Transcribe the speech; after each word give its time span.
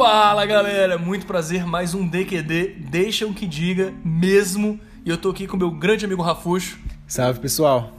Fala 0.00 0.46
galera, 0.46 0.96
muito 0.96 1.26
prazer, 1.26 1.66
mais 1.66 1.92
um 1.92 2.08
DQD, 2.08 2.76
deixa 2.88 3.26
o 3.26 3.34
que 3.34 3.46
diga 3.46 3.92
mesmo. 4.02 4.80
E 5.04 5.10
eu 5.10 5.18
tô 5.18 5.28
aqui 5.28 5.46
com 5.46 5.58
meu 5.58 5.70
grande 5.70 6.06
amigo 6.06 6.22
Rafuxo. 6.22 6.78
Salve 7.06 7.38
pessoal. 7.38 7.92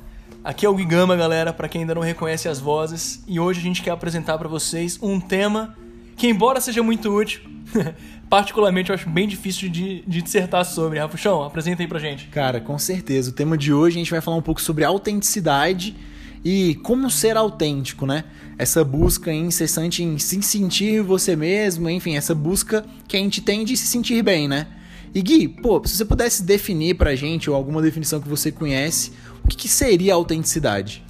Aqui 0.44 0.66
é 0.66 0.70
o 0.70 0.76
Gigama, 0.76 1.16
galera, 1.16 1.54
para 1.54 1.70
quem 1.70 1.82
ainda 1.82 1.94
não 1.94 2.02
reconhece 2.02 2.50
as 2.50 2.60
vozes. 2.60 3.24
E 3.28 3.40
hoje 3.40 3.60
a 3.60 3.62
gente 3.62 3.84
quer 3.84 3.92
apresentar 3.92 4.36
para 4.40 4.50
vocês 4.50 4.98
um 5.00 5.20
tema 5.20 5.78
que, 6.18 6.28
embora 6.28 6.60
seja 6.60 6.82
muito 6.82 7.08
útil, 7.08 7.42
particularmente 8.28 8.90
eu 8.90 8.96
acho 8.96 9.08
bem 9.08 9.28
difícil 9.28 9.70
de, 9.70 10.02
de 10.02 10.24
dissertar 10.24 10.66
sobre. 10.66 10.98
Rafuxão, 10.98 11.44
apresenta 11.44 11.84
aí 11.84 11.88
pra 11.88 12.00
gente. 12.00 12.30
Cara, 12.30 12.60
com 12.60 12.80
certeza. 12.80 13.30
O 13.30 13.34
tema 13.34 13.56
de 13.56 13.72
hoje 13.72 13.98
a 13.98 14.00
gente 14.00 14.10
vai 14.10 14.22
falar 14.22 14.38
um 14.38 14.42
pouco 14.42 14.60
sobre 14.60 14.84
autenticidade 14.84 15.96
e 16.44 16.76
como 16.76 17.10
ser 17.10 17.38
autêntico, 17.38 18.06
né? 18.06 18.24
Essa 18.58 18.84
busca 18.84 19.32
incessante 19.32 20.04
em 20.04 20.18
se 20.18 20.42
sentir 20.42 21.02
você 21.02 21.36
mesmo, 21.36 21.90
enfim, 21.90 22.16
essa 22.16 22.34
busca 22.34 22.86
que 23.08 23.16
a 23.16 23.20
gente 23.20 23.42
tem 23.42 23.64
de 23.64 23.78
se 23.78 23.88
sentir 23.88 24.24
bem, 24.24 24.48
né? 24.48 24.68
E 25.14 25.22
Gui, 25.22 25.48
pô, 25.48 25.82
se 25.86 25.98
você 25.98 26.06
pudesse 26.06 26.44
definir 26.44 26.96
pra 26.96 27.16
gente, 27.16 27.50
ou 27.50 27.56
alguma 27.56 27.82
definição 27.82 28.22
que 28.22 28.30
você 28.30 28.52
conhece, 28.52 29.12
o 29.44 29.48
que, 29.48 29.58
que 29.58 29.68
seria 29.68 30.14
autenticidade? 30.14 31.04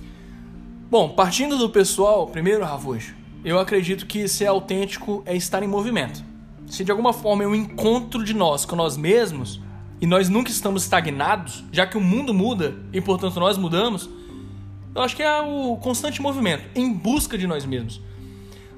Bom, 0.89 1.09
partindo 1.09 1.57
do 1.57 1.69
pessoal, 1.69 2.27
primeiro, 2.27 2.63
Rafuxo, 2.63 3.13
eu 3.45 3.59
acredito 3.59 4.05
que 4.05 4.27
ser 4.27 4.47
autêntico 4.47 5.21
é 5.25 5.35
estar 5.35 5.61
em 5.63 5.67
movimento. 5.67 6.23
Se 6.67 6.83
de 6.83 6.91
alguma 6.91 7.13
forma 7.13 7.43
é 7.43 7.47
um 7.47 7.55
encontro 7.55 8.23
de 8.23 8.33
nós 8.33 8.65
com 8.65 8.75
nós 8.75 8.97
mesmos, 8.97 9.61
e 10.01 10.07
nós 10.07 10.29
nunca 10.29 10.49
estamos 10.49 10.83
estagnados, 10.83 11.63
já 11.71 11.85
que 11.85 11.95
o 11.95 12.01
mundo 12.01 12.33
muda 12.33 12.75
e 12.91 12.99
portanto 12.99 13.39
nós 13.39 13.55
mudamos, 13.55 14.09
eu 14.93 15.01
acho 15.01 15.15
que 15.15 15.23
é 15.23 15.41
o 15.41 15.77
constante 15.77 16.21
movimento, 16.21 16.63
em 16.75 16.91
busca 16.91 17.37
de 17.37 17.47
nós 17.47 17.65
mesmos. 17.65 18.01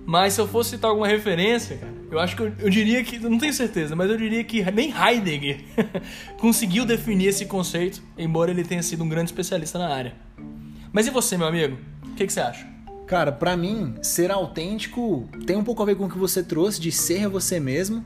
Mas 0.05 0.33
se 0.33 0.41
eu 0.41 0.47
fosse 0.47 0.71
citar 0.71 0.89
alguma 0.89 1.07
referência, 1.07 1.79
eu 2.11 2.19
acho 2.19 2.35
que 2.35 2.41
eu, 2.41 2.53
eu 2.59 2.69
diria 2.69 3.03
que, 3.03 3.17
não 3.17 3.37
tenho 3.37 3.53
certeza, 3.53 3.95
mas 3.95 4.09
eu 4.09 4.17
diria 4.17 4.43
que 4.43 4.63
nem 4.71 4.93
Heidegger 4.93 5.61
conseguiu 6.37 6.85
definir 6.85 7.27
esse 7.27 7.45
conceito, 7.45 8.01
embora 8.17 8.51
ele 8.51 8.63
tenha 8.63 8.83
sido 8.83 9.03
um 9.03 9.09
grande 9.09 9.29
especialista 9.29 9.79
na 9.79 9.87
área. 9.87 10.13
Mas 10.91 11.07
e 11.07 11.09
você, 11.09 11.37
meu 11.37 11.47
amigo? 11.47 11.77
O 12.05 12.15
que, 12.15 12.27
que 12.27 12.33
você 12.33 12.41
acha? 12.41 12.67
Cara, 13.07 13.31
para 13.31 13.55
mim, 13.57 13.95
ser 14.01 14.29
autêntico 14.29 15.27
tem 15.45 15.55
um 15.55 15.63
pouco 15.63 15.81
a 15.81 15.85
ver 15.85 15.95
com 15.95 16.05
o 16.05 16.09
que 16.09 16.17
você 16.17 16.43
trouxe 16.43 16.79
de 16.79 16.91
ser 16.91 17.27
você 17.27 17.59
mesmo. 17.59 18.05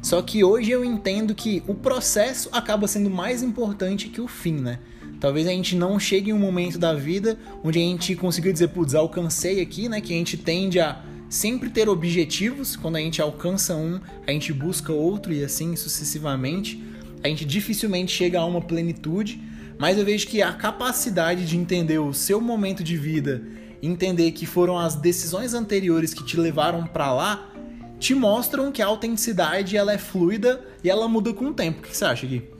Só 0.00 0.20
que 0.20 0.42
hoje 0.42 0.70
eu 0.70 0.84
entendo 0.84 1.34
que 1.34 1.62
o 1.66 1.74
processo 1.74 2.48
acaba 2.52 2.88
sendo 2.88 3.08
mais 3.08 3.42
importante 3.42 4.08
que 4.08 4.20
o 4.20 4.26
fim, 4.26 4.54
né? 4.54 4.78
Talvez 5.22 5.46
a 5.46 5.52
gente 5.52 5.76
não 5.76 6.00
chegue 6.00 6.30
em 6.30 6.32
um 6.32 6.38
momento 6.38 6.76
da 6.76 6.92
vida 6.94 7.38
onde 7.62 7.78
a 7.78 7.82
gente 7.82 8.16
conseguiu 8.16 8.52
dizer, 8.52 8.66
putz, 8.70 8.92
alcancei 8.92 9.60
aqui, 9.60 9.88
né? 9.88 10.00
Que 10.00 10.12
a 10.12 10.16
gente 10.16 10.36
tende 10.36 10.80
a 10.80 11.00
sempre 11.28 11.70
ter 11.70 11.88
objetivos. 11.88 12.74
Quando 12.74 12.96
a 12.96 12.98
gente 12.98 13.22
alcança 13.22 13.76
um, 13.76 14.00
a 14.26 14.32
gente 14.32 14.52
busca 14.52 14.92
outro 14.92 15.32
e 15.32 15.44
assim 15.44 15.76
sucessivamente. 15.76 16.82
A 17.22 17.28
gente 17.28 17.44
dificilmente 17.44 18.10
chega 18.10 18.40
a 18.40 18.44
uma 18.44 18.60
plenitude, 18.60 19.40
mas 19.78 19.96
eu 19.96 20.04
vejo 20.04 20.26
que 20.26 20.42
a 20.42 20.52
capacidade 20.54 21.46
de 21.46 21.56
entender 21.56 22.00
o 22.00 22.12
seu 22.12 22.40
momento 22.40 22.82
de 22.82 22.96
vida, 22.96 23.44
entender 23.80 24.32
que 24.32 24.44
foram 24.44 24.76
as 24.76 24.96
decisões 24.96 25.54
anteriores 25.54 26.12
que 26.12 26.26
te 26.26 26.36
levaram 26.36 26.84
para 26.84 27.12
lá, 27.12 27.48
te 27.96 28.12
mostram 28.12 28.72
que 28.72 28.82
a 28.82 28.86
autenticidade 28.86 29.76
ela 29.76 29.92
é 29.92 29.98
fluida 29.98 30.64
e 30.82 30.90
ela 30.90 31.06
muda 31.06 31.32
com 31.32 31.44
o 31.44 31.54
tempo. 31.54 31.78
O 31.78 31.82
que 31.82 31.96
você 31.96 32.06
acha, 32.06 32.26
Gui? 32.26 32.51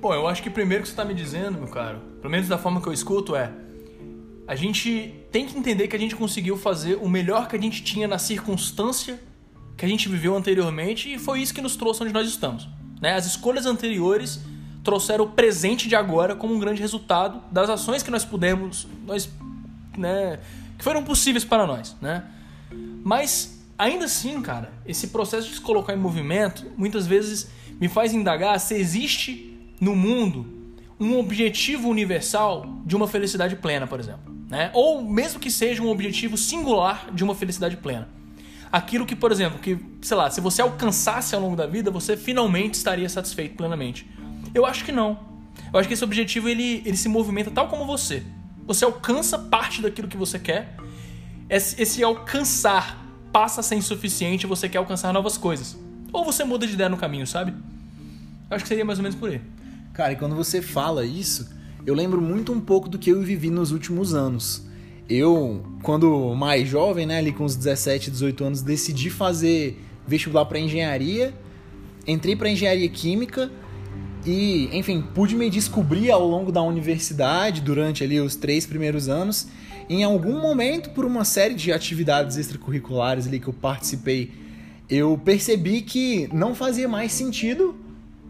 Bom, 0.00 0.12
eu 0.12 0.26
acho 0.26 0.42
que 0.42 0.50
primeiro 0.50 0.82
que 0.82 0.88
você 0.88 0.92
está 0.92 1.04
me 1.04 1.14
dizendo, 1.14 1.58
meu 1.58 1.68
caro, 1.68 1.98
pelo 2.20 2.30
menos 2.30 2.48
da 2.48 2.58
forma 2.58 2.80
que 2.80 2.88
eu 2.88 2.92
escuto, 2.92 3.34
é 3.34 3.50
a 4.46 4.54
gente 4.54 5.14
tem 5.32 5.46
que 5.46 5.58
entender 5.58 5.88
que 5.88 5.96
a 5.96 5.98
gente 5.98 6.14
conseguiu 6.14 6.56
fazer 6.56 6.96
o 6.96 7.08
melhor 7.08 7.48
que 7.48 7.56
a 7.56 7.60
gente 7.60 7.82
tinha 7.82 8.06
na 8.06 8.18
circunstância 8.18 9.18
que 9.76 9.84
a 9.84 9.88
gente 9.88 10.08
viveu 10.08 10.34
anteriormente 10.34 11.12
e 11.12 11.18
foi 11.18 11.40
isso 11.40 11.52
que 11.52 11.60
nos 11.60 11.76
trouxe 11.76 12.02
onde 12.02 12.12
nós 12.12 12.26
estamos. 12.26 12.68
Né? 13.00 13.14
As 13.14 13.26
escolhas 13.26 13.66
anteriores 13.66 14.40
trouxeram 14.82 15.24
o 15.24 15.28
presente 15.28 15.88
de 15.88 15.96
agora 15.96 16.34
como 16.34 16.54
um 16.54 16.58
grande 16.58 16.80
resultado 16.80 17.42
das 17.50 17.68
ações 17.68 18.02
que 18.02 18.10
nós 18.10 18.24
pudemos, 18.24 18.86
nós, 19.04 19.28
né, 19.98 20.38
que 20.78 20.84
foram 20.84 21.02
possíveis 21.02 21.44
para 21.44 21.66
nós, 21.66 21.96
né? 22.00 22.24
Mas 23.02 23.60
ainda 23.76 24.04
assim, 24.04 24.40
cara, 24.40 24.72
esse 24.86 25.08
processo 25.08 25.48
de 25.48 25.56
se 25.56 25.60
colocar 25.60 25.92
em 25.92 25.98
movimento 25.98 26.64
muitas 26.76 27.06
vezes 27.06 27.50
me 27.80 27.88
faz 27.88 28.14
indagar 28.14 28.58
se 28.60 28.74
existe 28.74 29.55
no 29.80 29.94
mundo 29.94 30.56
um 30.98 31.18
objetivo 31.18 31.88
universal 31.88 32.66
de 32.84 32.96
uma 32.96 33.06
felicidade 33.06 33.56
plena, 33.56 33.86
por 33.86 34.00
exemplo. 34.00 34.34
Né? 34.48 34.70
Ou 34.72 35.02
mesmo 35.02 35.38
que 35.38 35.50
seja 35.50 35.82
um 35.82 35.88
objetivo 35.88 36.36
singular 36.36 37.10
de 37.12 37.22
uma 37.22 37.34
felicidade 37.34 37.76
plena. 37.76 38.08
Aquilo 38.70 39.06
que, 39.06 39.14
por 39.14 39.30
exemplo, 39.30 39.58
que, 39.58 39.78
sei 40.02 40.16
lá, 40.16 40.30
se 40.30 40.40
você 40.40 40.62
alcançasse 40.62 41.34
ao 41.34 41.40
longo 41.40 41.56
da 41.56 41.66
vida, 41.66 41.90
você 41.90 42.16
finalmente 42.16 42.74
estaria 42.74 43.08
satisfeito 43.08 43.56
plenamente. 43.56 44.08
Eu 44.54 44.64
acho 44.64 44.84
que 44.84 44.92
não. 44.92 45.18
Eu 45.72 45.78
acho 45.78 45.88
que 45.88 45.94
esse 45.94 46.04
objetivo 46.04 46.48
ele, 46.48 46.82
ele 46.84 46.96
se 46.96 47.08
movimenta 47.08 47.50
tal 47.50 47.68
como 47.68 47.86
você. 47.86 48.22
Você 48.66 48.84
alcança 48.84 49.38
parte 49.38 49.82
daquilo 49.82 50.08
que 50.08 50.16
você 50.16 50.38
quer. 50.38 50.76
Esse, 51.48 51.80
esse 51.80 52.02
alcançar 52.02 53.04
passa 53.32 53.60
a 53.60 53.62
ser 53.62 53.76
insuficiente 53.76 54.44
e 54.44 54.48
você 54.48 54.68
quer 54.68 54.78
alcançar 54.78 55.12
novas 55.12 55.36
coisas. 55.36 55.78
Ou 56.12 56.24
você 56.24 56.42
muda 56.42 56.66
de 56.66 56.72
ideia 56.72 56.88
no 56.88 56.96
caminho, 56.96 57.26
sabe? 57.26 57.52
Eu 58.48 58.56
acho 58.56 58.64
que 58.64 58.68
seria 58.68 58.84
mais 58.84 58.98
ou 58.98 59.02
menos 59.02 59.18
por 59.18 59.30
aí. 59.30 59.40
Cara, 59.96 60.12
e 60.12 60.16
quando 60.16 60.36
você 60.36 60.60
fala 60.60 61.06
isso, 61.06 61.48
eu 61.86 61.94
lembro 61.94 62.20
muito 62.20 62.52
um 62.52 62.60
pouco 62.60 62.86
do 62.86 62.98
que 62.98 63.08
eu 63.08 63.22
vivi 63.22 63.48
nos 63.48 63.72
últimos 63.72 64.12
anos. 64.12 64.62
Eu, 65.08 65.64
quando 65.82 66.34
mais 66.34 66.68
jovem, 66.68 67.06
né, 67.06 67.16
ali 67.16 67.32
com 67.32 67.44
uns 67.44 67.56
17, 67.56 68.10
18 68.10 68.44
anos, 68.44 68.60
decidi 68.60 69.08
fazer 69.08 69.82
vestibular 70.06 70.44
para 70.44 70.58
engenharia, 70.58 71.32
entrei 72.06 72.36
para 72.36 72.50
engenharia 72.50 72.86
química 72.90 73.50
e, 74.26 74.68
enfim, 74.76 75.02
pude 75.14 75.34
me 75.34 75.48
descobrir 75.48 76.10
ao 76.10 76.28
longo 76.28 76.52
da 76.52 76.60
universidade 76.60 77.62
durante 77.62 78.04
ali 78.04 78.20
os 78.20 78.36
três 78.36 78.66
primeiros 78.66 79.08
anos. 79.08 79.48
Em 79.88 80.04
algum 80.04 80.38
momento, 80.42 80.90
por 80.90 81.06
uma 81.06 81.24
série 81.24 81.54
de 81.54 81.72
atividades 81.72 82.36
extracurriculares 82.36 83.26
ali 83.26 83.40
que 83.40 83.48
eu 83.48 83.54
participei, 83.54 84.30
eu 84.90 85.18
percebi 85.24 85.80
que 85.80 86.28
não 86.34 86.54
fazia 86.54 86.86
mais 86.86 87.12
sentido 87.12 87.85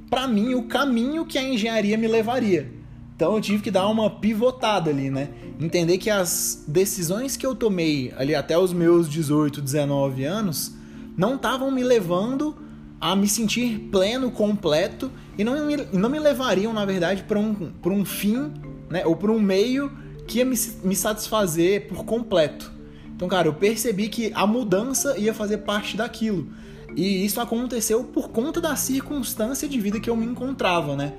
para 0.08 0.26
mim 0.26 0.54
o 0.54 0.64
caminho 0.64 1.24
que 1.24 1.38
a 1.38 1.42
engenharia 1.42 1.96
me 1.96 2.06
levaria. 2.06 2.72
Então 3.14 3.34
eu 3.34 3.40
tive 3.40 3.62
que 3.62 3.70
dar 3.70 3.88
uma 3.88 4.10
pivotada 4.10 4.90
ali, 4.90 5.10
né? 5.10 5.30
Entender 5.58 5.96
que 5.96 6.10
as 6.10 6.64
decisões 6.68 7.36
que 7.36 7.46
eu 7.46 7.54
tomei 7.54 8.12
ali 8.16 8.34
até 8.34 8.58
os 8.58 8.72
meus 8.72 9.08
18, 9.08 9.62
19 9.62 10.24
anos 10.24 10.74
não 11.16 11.36
estavam 11.36 11.70
me 11.70 11.82
levando 11.82 12.54
a 13.00 13.16
me 13.16 13.26
sentir 13.26 13.88
pleno, 13.90 14.30
completo 14.30 15.10
e 15.38 15.44
não 15.44 15.66
me, 15.66 15.76
não 15.92 16.10
me 16.10 16.18
levariam, 16.18 16.72
na 16.72 16.84
verdade, 16.84 17.22
para 17.22 17.38
um, 17.38 17.72
um 17.84 18.04
fim, 18.04 18.52
né? 18.90 19.04
Ou 19.06 19.16
para 19.16 19.32
um 19.32 19.40
meio 19.40 19.90
que 20.26 20.38
ia 20.38 20.44
me, 20.44 20.56
me 20.84 20.94
satisfazer 20.94 21.88
por 21.88 22.04
completo. 22.04 22.70
Então, 23.14 23.28
cara, 23.28 23.48
eu 23.48 23.54
percebi 23.54 24.08
que 24.08 24.30
a 24.34 24.46
mudança 24.46 25.18
ia 25.18 25.32
fazer 25.32 25.58
parte 25.58 25.96
daquilo. 25.96 26.48
E 26.96 27.26
isso 27.26 27.42
aconteceu 27.42 28.02
por 28.02 28.30
conta 28.30 28.58
da 28.58 28.74
circunstância 28.74 29.68
de 29.68 29.78
vida 29.78 30.00
que 30.00 30.08
eu 30.08 30.16
me 30.16 30.24
encontrava, 30.24 30.96
né? 30.96 31.12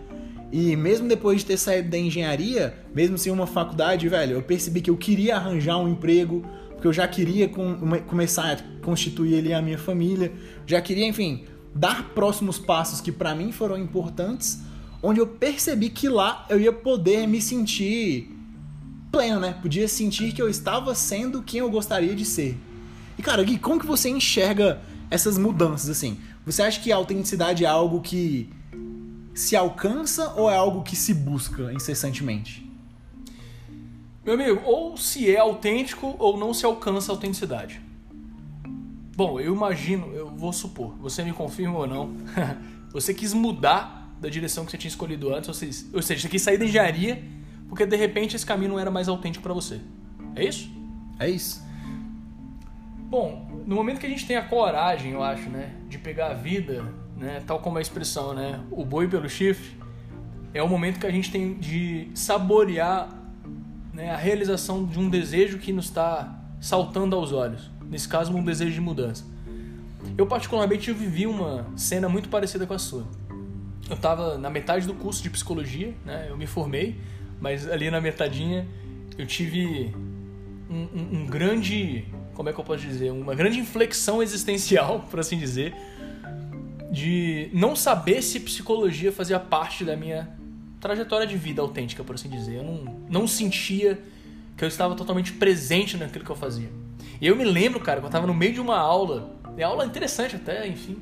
E 0.52 0.76
mesmo 0.76 1.08
depois 1.08 1.42
de 1.42 1.46
ter 1.46 1.58
saído 1.58 1.90
da 1.92 1.98
engenharia, 1.98 2.74
mesmo 2.96 3.16
sem 3.16 3.32
uma 3.32 3.46
faculdade, 3.46 4.10
velho, 4.10 4.38
eu 4.38 4.42
percebi 4.42 4.82
que 4.82 4.90
eu 4.90 4.98
queria 4.98 5.36
arranjar 5.36 5.78
um 5.78 5.88
emprego, 5.88 6.44
porque 6.72 6.88
eu 6.88 6.94
já 6.94 7.08
queria 7.08 7.48
com, 7.48 7.78
começar 8.08 8.54
a 8.54 8.84
constituir 8.84 9.38
ali 9.38 9.54
a 9.54 9.62
minha 9.62 9.78
família, 9.78 10.32
já 10.66 10.82
queria, 10.82 11.06
enfim, 11.06 11.44
dar 11.76 12.10
próximos 12.10 12.58
passos 12.58 13.00
que 13.00 13.12
para 13.12 13.36
mim 13.36 13.52
foram 13.52 13.78
importantes, 13.78 14.62
onde 15.04 15.20
eu 15.20 15.28
percebi 15.28 15.92
que 15.92 16.10
lá 16.10 16.44
eu 16.50 16.60
ia 16.60 16.74
poder 16.74 17.28
me 17.28 17.40
sentir 17.40 18.36
pleno, 19.12 19.40
né? 19.40 19.56
Podia 19.62 19.88
sentir 19.88 20.32
que 20.32 20.42
eu 20.42 20.50
estava 20.50 20.96
sendo 20.96 21.44
quem 21.44 21.60
eu 21.60 21.70
gostaria 21.70 22.16
de 22.16 22.26
ser. 22.26 22.58
E 23.18 23.22
cara, 23.22 23.44
Gui, 23.44 23.60
como 23.60 23.80
que 23.80 23.86
você 23.86 24.10
enxerga 24.10 24.82
essas 25.10 25.38
mudanças, 25.38 25.90
assim. 25.90 26.18
Você 26.46 26.62
acha 26.62 26.80
que 26.80 26.92
a 26.92 26.96
autenticidade 26.96 27.66
é 27.66 27.68
algo 27.68 28.02
que 28.02 28.50
se 29.34 29.56
alcança 29.56 30.34
ou 30.36 30.50
é 30.50 30.56
algo 30.56 30.84
que 30.84 30.96
se 30.96 31.14
busca 31.14 31.72
incessantemente? 31.74 32.66
Meu 34.24 34.34
amigo, 34.34 34.62
ou 34.66 34.98
se 34.98 35.30
é 35.34 35.40
autêntico 35.40 36.16
ou 36.20 36.38
não 36.38 36.54
se 36.54 36.66
alcança 36.66 37.12
a 37.12 37.16
autenticidade. 37.16 37.82
Bom, 39.16 39.40
eu 39.40 39.56
imagino, 39.56 40.14
eu 40.14 40.30
vou 40.30 40.54
supor, 40.54 40.94
você 41.00 41.24
me 41.24 41.34
confirma 41.34 41.80
ou 41.80 41.88
não, 41.88 42.14
você 42.92 43.14
quis 43.14 43.34
mudar 43.34 44.14
da 44.20 44.30
direção 44.30 44.66
que 44.66 44.72
você 44.72 44.78
tinha 44.78 44.90
escolhido 44.90 45.34
antes, 45.34 45.48
ou 45.48 45.54
seja, 45.54 45.86
ou 45.94 46.02
seja 46.02 46.22
você 46.22 46.30
quis 46.30 46.42
sair 46.42 46.58
da 46.58 46.66
engenharia 46.66 47.24
porque 47.70 47.86
de 47.86 47.96
repente 47.96 48.36
esse 48.36 48.46
caminho 48.46 48.72
não 48.72 48.80
era 48.80 48.90
mais 48.90 49.08
autêntico 49.08 49.44
para 49.44 49.54
você. 49.54 49.80
É 50.36 50.46
isso? 50.46 50.70
É 51.20 51.30
isso. 51.30 51.62
Bom, 53.10 53.64
no 53.66 53.74
momento 53.74 54.00
que 54.00 54.06
a 54.06 54.10
gente 54.10 54.28
tem 54.28 54.36
a 54.36 54.44
coragem, 54.44 55.14
eu 55.14 55.24
acho, 55.24 55.50
né, 55.50 55.74
de 55.88 55.98
pegar 55.98 56.32
a 56.32 56.34
vida, 56.34 56.84
né, 57.16 57.42
tal 57.48 57.60
como 57.60 57.78
a 57.78 57.82
expressão, 57.82 58.34
né, 58.34 58.60
o 58.70 58.84
boi 58.84 59.08
pelo 59.08 59.30
chifre, 59.30 59.78
é 60.54 60.62
o 60.62 60.68
momento 60.68 61.00
que 61.00 61.08
a 61.08 61.12
gente 61.12 61.32
tem 61.32 61.54
de 61.54 62.10
saborear 62.14 63.10
né, 63.94 64.12
a 64.12 64.18
realização 64.18 64.86
de 64.86 65.00
um 65.00 65.10
desejo 65.10 65.58
que 65.58 65.72
nos 65.72 65.86
está 65.86 66.38
saltando 66.60 67.16
aos 67.16 67.32
olhos. 67.32 67.72
Nesse 67.90 68.10
caso, 68.10 68.36
um 68.36 68.44
desejo 68.44 68.74
de 68.74 68.82
mudança. 68.82 69.24
Eu 70.18 70.28
particularmente 70.28 70.92
vivi 70.92 71.26
uma 71.26 71.66
cena 71.78 72.10
muito 72.10 72.28
parecida 72.28 72.68
com 72.68 72.74
a 72.74 72.80
sua. 72.80 73.08
Eu 73.90 73.96
estava 73.96 74.38
na 74.38 74.50
metade 74.50 74.86
do 74.86 74.94
curso 74.94 75.24
de 75.24 75.30
psicologia, 75.30 75.94
né? 76.06 76.28
Eu 76.30 76.38
me 76.38 76.46
formei, 76.46 77.00
mas 77.40 77.70
ali 77.70 77.90
na 77.90 78.02
metadinha 78.02 78.68
eu 79.18 79.26
tive 79.26 79.94
um, 80.70 80.76
um, 80.76 81.22
um 81.22 81.26
grande, 81.26 82.06
como 82.38 82.50
é 82.50 82.54
que 82.54 82.60
eu 82.60 82.64
posso 82.64 82.84
dizer, 82.84 83.12
uma 83.12 83.34
grande 83.34 83.60
inflexão 83.60 84.22
existencial, 84.22 85.00
por 85.10 85.20
assim 85.20 85.40
dizer, 85.40 85.76
de 86.92 87.50
não 87.52 87.76
saber 87.76 88.22
se 88.22 88.40
psicologia 88.40 89.12
fazia 89.12 89.40
parte 89.40 89.84
da 89.84 89.98
minha 89.98 90.30
trajetória 90.80 91.26
de 91.26 91.36
vida 91.36 91.64
autêntica, 91.64 92.04
por 92.04 92.14
assim 92.14 92.30
dizer. 92.30 92.58
Eu 92.58 92.64
não, 92.64 92.96
não 93.10 93.28
sentia 93.28 94.00
que 94.56 94.64
eu 94.64 94.68
estava 94.68 94.94
totalmente 94.94 95.34
presente 95.34 95.98
naquilo 95.98 96.24
que 96.24 96.30
eu 96.30 96.36
fazia. 96.36 96.70
E 97.20 97.26
eu 97.26 97.36
me 97.36 97.44
lembro, 97.44 97.80
cara, 97.80 98.00
que 98.00 98.06
eu 98.06 98.10
estava 98.10 98.28
no 98.28 98.36
meio 98.36 98.54
de 98.54 98.62
uma 98.62 98.78
aula, 98.78 99.36
é 99.58 99.64
aula 99.64 99.84
interessante 99.84 100.36
até, 100.36 100.68
enfim, 100.68 100.96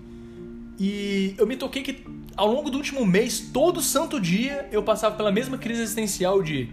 e 0.79 1.35
eu 1.37 1.45
me 1.45 1.57
toquei 1.57 1.83
que 1.83 2.01
ao 2.37 2.49
longo 2.49 2.69
do 2.69 2.77
último 2.77 3.05
mês, 3.05 3.41
todo 3.53 3.81
santo 3.81 4.21
dia, 4.21 4.69
eu 4.71 4.81
passava 4.81 5.17
pela 5.17 5.33
mesma 5.33 5.57
crise 5.57 5.81
existencial 5.81 6.41
de 6.41 6.69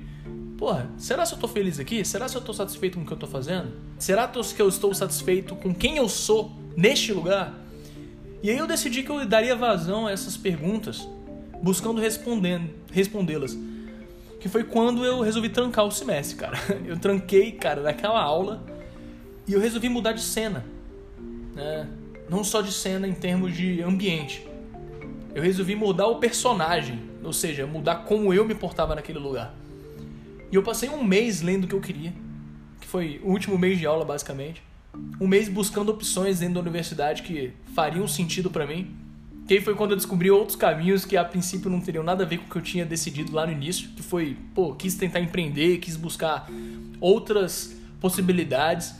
Porra, 0.62 0.88
será 0.96 1.26
se 1.26 1.34
eu 1.34 1.38
tô 1.40 1.48
feliz 1.48 1.80
aqui? 1.80 2.04
Será 2.04 2.28
se 2.28 2.36
eu 2.36 2.40
tô 2.40 2.54
satisfeito 2.54 2.96
com 2.96 3.02
o 3.02 3.04
que 3.04 3.12
eu 3.12 3.16
tô 3.16 3.26
fazendo? 3.26 3.72
Será 3.98 4.28
que 4.28 4.62
eu 4.62 4.68
estou 4.68 4.94
satisfeito 4.94 5.56
com 5.56 5.74
quem 5.74 5.96
eu 5.96 6.08
sou 6.08 6.52
neste 6.76 7.12
lugar? 7.12 7.52
E 8.44 8.48
aí 8.48 8.58
eu 8.58 8.66
decidi 8.68 9.02
que 9.02 9.10
eu 9.10 9.26
daria 9.26 9.56
vazão 9.56 10.06
a 10.06 10.12
essas 10.12 10.36
perguntas, 10.36 11.08
buscando 11.60 12.00
respondê-las. 12.92 13.58
Que 14.38 14.48
foi 14.48 14.62
quando 14.62 15.04
eu 15.04 15.20
resolvi 15.20 15.48
trancar 15.48 15.84
o 15.84 15.90
semestre, 15.90 16.36
cara. 16.36 16.56
Eu 16.86 16.96
tranquei, 16.96 17.50
cara, 17.50 17.82
naquela 17.82 18.22
aula 18.22 18.62
e 19.48 19.54
eu 19.54 19.58
resolvi 19.58 19.88
mudar 19.88 20.12
de 20.12 20.22
cena. 20.22 20.64
Né? 21.56 21.88
Não 22.30 22.44
só 22.44 22.62
de 22.62 22.70
cena 22.70 23.08
em 23.08 23.14
termos 23.14 23.56
de 23.56 23.82
ambiente. 23.82 24.46
Eu 25.34 25.42
resolvi 25.42 25.74
mudar 25.74 26.06
o 26.06 26.20
personagem, 26.20 27.02
ou 27.20 27.32
seja, 27.32 27.66
mudar 27.66 28.04
como 28.04 28.32
eu 28.32 28.44
me 28.44 28.54
portava 28.54 28.94
naquele 28.94 29.18
lugar. 29.18 29.60
E 30.52 30.54
eu 30.54 30.62
passei 30.62 30.90
um 30.90 31.02
mês 31.02 31.40
lendo 31.40 31.64
o 31.64 31.66
que 31.66 31.74
eu 31.74 31.80
queria, 31.80 32.12
que 32.78 32.86
foi 32.86 33.18
o 33.24 33.30
último 33.30 33.56
mês 33.56 33.78
de 33.78 33.86
aula, 33.86 34.04
basicamente. 34.04 34.62
Um 35.18 35.26
mês 35.26 35.48
buscando 35.48 35.88
opções 35.88 36.40
dentro 36.40 36.56
da 36.56 36.60
universidade 36.60 37.22
que 37.22 37.54
fariam 37.74 38.06
sentido 38.06 38.50
para 38.50 38.66
mim. 38.66 38.94
Que 39.48 39.54
aí 39.54 39.60
foi 39.62 39.74
quando 39.74 39.92
eu 39.92 39.96
descobri 39.96 40.30
outros 40.30 40.54
caminhos 40.54 41.06
que 41.06 41.16
a 41.16 41.24
princípio 41.24 41.70
não 41.70 41.80
teriam 41.80 42.04
nada 42.04 42.24
a 42.24 42.26
ver 42.26 42.36
com 42.36 42.44
o 42.44 42.50
que 42.50 42.56
eu 42.56 42.62
tinha 42.62 42.84
decidido 42.84 43.34
lá 43.34 43.46
no 43.46 43.52
início, 43.52 43.88
que 43.96 44.02
foi, 44.02 44.36
pô, 44.54 44.74
quis 44.74 44.94
tentar 44.94 45.20
empreender, 45.20 45.78
quis 45.78 45.96
buscar 45.96 46.46
outras 47.00 47.74
possibilidades. 47.98 48.94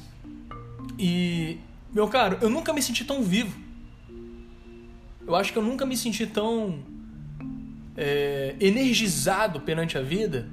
E, 0.99 1.59
meu 1.93 2.09
caro, 2.09 2.39
eu 2.41 2.49
nunca 2.49 2.73
me 2.73 2.81
senti 2.81 3.05
tão 3.05 3.23
vivo. 3.23 3.55
Eu 5.27 5.37
acho 5.37 5.53
que 5.53 5.59
eu 5.59 5.63
nunca 5.63 5.85
me 5.85 5.99
senti 5.99 6.27
tão 6.27 6.79
é, 7.95 8.57
energizado 8.59 9.61
perante 9.61 9.99
a 9.99 10.03
vida 10.03 10.49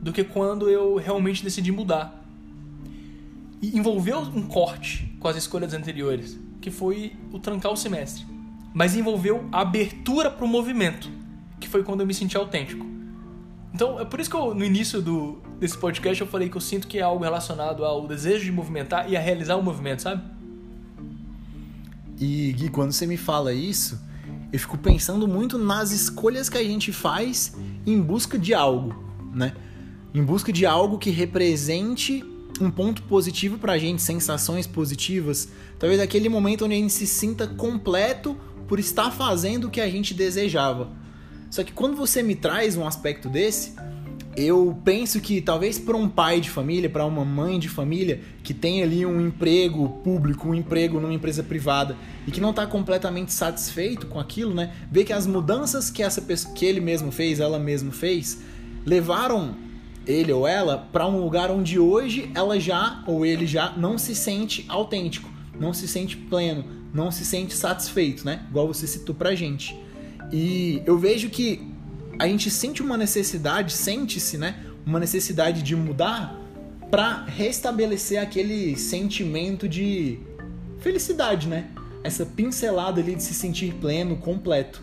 do 0.00 0.12
que 0.12 0.24
quando 0.24 0.68
eu 0.68 0.96
realmente 0.96 1.44
decidi 1.44 1.70
mudar. 1.70 2.24
E 3.60 3.76
envolveu 3.76 4.20
um 4.20 4.42
corte 4.42 5.14
com 5.20 5.28
as 5.28 5.36
escolhas 5.36 5.74
anteriores, 5.74 6.38
que 6.60 6.70
foi 6.70 7.12
o 7.30 7.38
trancar 7.38 7.72
o 7.72 7.76
semestre. 7.76 8.24
Mas 8.72 8.96
envolveu 8.96 9.46
a 9.52 9.60
abertura 9.60 10.30
para 10.30 10.44
o 10.44 10.48
movimento, 10.48 11.10
que 11.58 11.68
foi 11.68 11.82
quando 11.82 12.00
eu 12.00 12.06
me 12.06 12.14
senti 12.14 12.36
autêntico. 12.36 12.86
Então, 13.74 14.00
é 14.00 14.04
por 14.04 14.18
isso 14.18 14.30
que 14.30 14.36
eu, 14.36 14.54
no 14.54 14.64
início 14.64 15.00
do, 15.00 15.38
desse 15.58 15.76
podcast 15.76 16.20
eu 16.20 16.26
falei 16.26 16.48
que 16.48 16.56
eu 16.56 16.60
sinto 16.60 16.88
que 16.88 16.98
é 16.98 17.02
algo 17.02 17.22
relacionado 17.22 17.84
ao 17.84 18.06
desejo 18.08 18.44
de 18.44 18.52
movimentar 18.52 19.10
e 19.10 19.16
a 19.16 19.20
realizar 19.20 19.56
o 19.56 19.62
movimento, 19.62 20.02
sabe? 20.02 20.22
E 22.18 22.52
Gui, 22.52 22.68
quando 22.68 22.92
você 22.92 23.06
me 23.06 23.16
fala 23.16 23.52
isso, 23.52 24.00
eu 24.52 24.58
fico 24.58 24.76
pensando 24.76 25.28
muito 25.28 25.56
nas 25.56 25.92
escolhas 25.92 26.48
que 26.48 26.58
a 26.58 26.62
gente 26.62 26.92
faz 26.92 27.56
em 27.86 28.00
busca 28.00 28.38
de 28.38 28.52
algo, 28.52 28.94
né? 29.32 29.54
Em 30.14 30.22
busca 30.22 30.52
de 30.52 30.66
algo 30.66 30.98
que 30.98 31.10
represente 31.10 32.24
um 32.60 32.70
ponto 32.70 33.02
positivo 33.04 33.58
pra 33.58 33.78
gente, 33.78 34.02
sensações 34.02 34.66
positivas. 34.66 35.48
Talvez 35.78 36.00
aquele 36.00 36.28
momento 36.28 36.64
onde 36.64 36.74
a 36.74 36.78
gente 36.78 36.92
se 36.92 37.06
sinta 37.06 37.46
completo 37.46 38.36
por 38.68 38.78
estar 38.78 39.10
fazendo 39.10 39.66
o 39.66 39.70
que 39.70 39.80
a 39.80 39.88
gente 39.88 40.12
desejava. 40.12 40.90
Só 41.50 41.64
que 41.64 41.72
quando 41.72 41.96
você 41.96 42.22
me 42.22 42.34
traz 42.34 42.76
um 42.76 42.86
aspecto 42.86 43.28
desse, 43.28 43.74
eu 44.36 44.78
penso 44.84 45.20
que 45.20 45.40
talvez 45.40 45.78
para 45.78 45.96
um 45.96 46.08
pai 46.08 46.40
de 46.40 46.48
família, 46.48 46.88
para 46.88 47.04
uma 47.04 47.24
mãe 47.24 47.58
de 47.58 47.68
família 47.68 48.20
que 48.44 48.54
tem 48.54 48.82
ali 48.82 49.04
um 49.04 49.20
emprego 49.20 49.88
público, 50.04 50.48
um 50.48 50.54
emprego 50.54 51.00
numa 51.00 51.12
empresa 51.12 51.42
privada 51.42 51.96
e 52.26 52.30
que 52.30 52.40
não 52.40 52.50
está 52.50 52.66
completamente 52.66 53.32
satisfeito 53.32 54.06
com 54.06 54.20
aquilo, 54.20 54.54
né? 54.54 54.72
Ver 54.90 55.04
que 55.04 55.12
as 55.12 55.26
mudanças 55.26 55.90
que 55.90 56.02
essa 56.02 56.22
pessoa, 56.22 56.54
que 56.54 56.64
ele 56.64 56.80
mesmo 56.80 57.10
fez, 57.10 57.40
ela 57.40 57.58
mesmo 57.58 57.90
fez, 57.90 58.38
levaram 58.86 59.56
ele 60.10 60.32
ou 60.32 60.46
ela 60.46 60.88
para 60.92 61.06
um 61.06 61.22
lugar 61.22 61.50
onde 61.50 61.78
hoje 61.78 62.30
ela 62.34 62.58
já 62.58 63.02
ou 63.06 63.24
ele 63.24 63.46
já 63.46 63.72
não 63.76 63.96
se 63.96 64.14
sente 64.14 64.64
autêntico, 64.68 65.30
não 65.58 65.72
se 65.72 65.86
sente 65.86 66.16
pleno, 66.16 66.64
não 66.92 67.10
se 67.10 67.24
sente 67.24 67.54
satisfeito, 67.54 68.24
né? 68.24 68.44
Igual 68.50 68.66
você 68.66 68.86
citou 68.86 69.14
pra 69.14 69.34
gente. 69.34 69.78
E 70.32 70.82
eu 70.84 70.98
vejo 70.98 71.30
que 71.30 71.60
a 72.18 72.26
gente 72.26 72.50
sente 72.50 72.82
uma 72.82 72.96
necessidade, 72.96 73.72
sente-se, 73.72 74.36
né? 74.36 74.64
Uma 74.84 74.98
necessidade 74.98 75.62
de 75.62 75.74
mudar 75.74 76.38
para 76.90 77.24
restabelecer 77.24 78.20
aquele 78.20 78.76
sentimento 78.76 79.68
de 79.68 80.18
felicidade, 80.80 81.48
né? 81.48 81.68
Essa 82.02 82.26
pincelada 82.26 83.00
ali 83.00 83.14
de 83.14 83.22
se 83.22 83.34
sentir 83.34 83.74
pleno, 83.74 84.16
completo. 84.16 84.82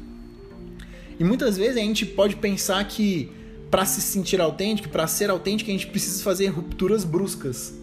E 1.19 1.23
muitas 1.23 1.57
vezes 1.57 1.77
a 1.77 1.81
gente 1.81 2.05
pode 2.05 2.35
pensar 2.35 2.83
que 2.87 3.31
para 3.69 3.85
se 3.85 4.01
sentir 4.01 4.39
autêntico, 4.39 4.89
para 4.89 5.07
ser 5.07 5.29
autêntico, 5.29 5.69
a 5.69 5.73
gente 5.73 5.87
precisa 5.87 6.23
fazer 6.23 6.47
rupturas 6.47 7.03
bruscas. 7.03 7.73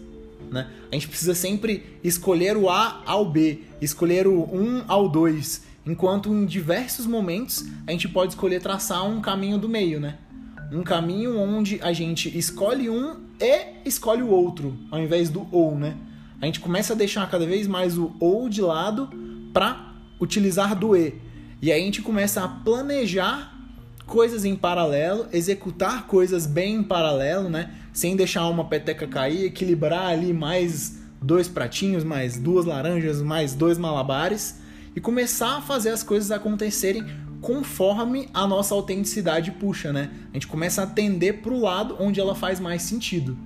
Né? 0.51 0.67
A 0.91 0.95
gente 0.95 1.07
precisa 1.07 1.35
sempre 1.35 1.83
escolher 2.03 2.57
o 2.57 2.69
A 2.69 3.01
ao 3.05 3.29
B, 3.29 3.61
escolher 3.81 4.27
o 4.27 4.43
1 4.43 4.85
ao 4.87 5.09
2, 5.09 5.63
enquanto 5.85 6.33
em 6.33 6.45
diversos 6.45 7.05
momentos 7.05 7.65
a 7.85 7.91
gente 7.91 8.07
pode 8.07 8.33
escolher 8.33 8.61
traçar 8.61 9.07
um 9.07 9.21
caminho 9.21 9.57
do 9.57 9.69
meio, 9.69 9.99
né? 9.99 10.17
Um 10.71 10.81
caminho 10.81 11.39
onde 11.39 11.79
a 11.81 11.93
gente 11.93 12.35
escolhe 12.35 12.89
um 12.89 13.17
e 13.39 13.87
escolhe 13.87 14.23
o 14.23 14.29
outro, 14.29 14.77
ao 14.89 14.99
invés 14.99 15.29
do 15.29 15.47
ou, 15.51 15.77
né? 15.77 15.95
A 16.41 16.45
gente 16.45 16.59
começa 16.59 16.93
a 16.93 16.95
deixar 16.95 17.29
cada 17.29 17.45
vez 17.45 17.67
mais 17.67 17.97
o 17.97 18.15
ou 18.19 18.49
de 18.49 18.61
lado 18.61 19.09
para 19.53 19.93
utilizar 20.19 20.75
do 20.75 20.95
e. 20.95 21.13
E 21.61 21.71
aí 21.71 21.81
a 21.81 21.85
gente 21.85 22.01
começa 22.01 22.43
a 22.43 22.47
planejar 22.47 23.54
coisas 24.05 24.45
em 24.45 24.55
paralelo, 24.55 25.27
executar 25.31 26.07
coisas 26.07 26.45
bem 26.45 26.75
em 26.75 26.83
paralelo, 26.83 27.49
né? 27.49 27.73
Sem 27.91 28.15
deixar 28.15 28.47
uma 28.47 28.65
peteca 28.65 29.07
cair, 29.07 29.45
equilibrar 29.45 30.07
ali 30.07 30.33
mais 30.33 30.99
dois 31.21 31.47
pratinhos, 31.47 32.03
mais 32.03 32.37
duas 32.37 32.65
laranjas, 32.65 33.21
mais 33.21 33.53
dois 33.53 33.77
malabares 33.77 34.59
e 34.95 35.01
começar 35.01 35.57
a 35.57 35.61
fazer 35.61 35.89
as 35.89 36.03
coisas 36.03 36.31
acontecerem 36.31 37.05
conforme 37.41 38.29
a 38.33 38.47
nossa 38.47 38.73
autenticidade 38.73 39.51
puxa, 39.51 39.91
né? 39.91 40.09
A 40.31 40.33
gente 40.33 40.47
começa 40.47 40.81
a 40.81 40.85
atender 40.85 41.41
pro 41.41 41.59
lado 41.59 41.97
onde 41.99 42.19
ela 42.19 42.33
faz 42.33 42.59
mais 42.59 42.81
sentido. 42.81 43.37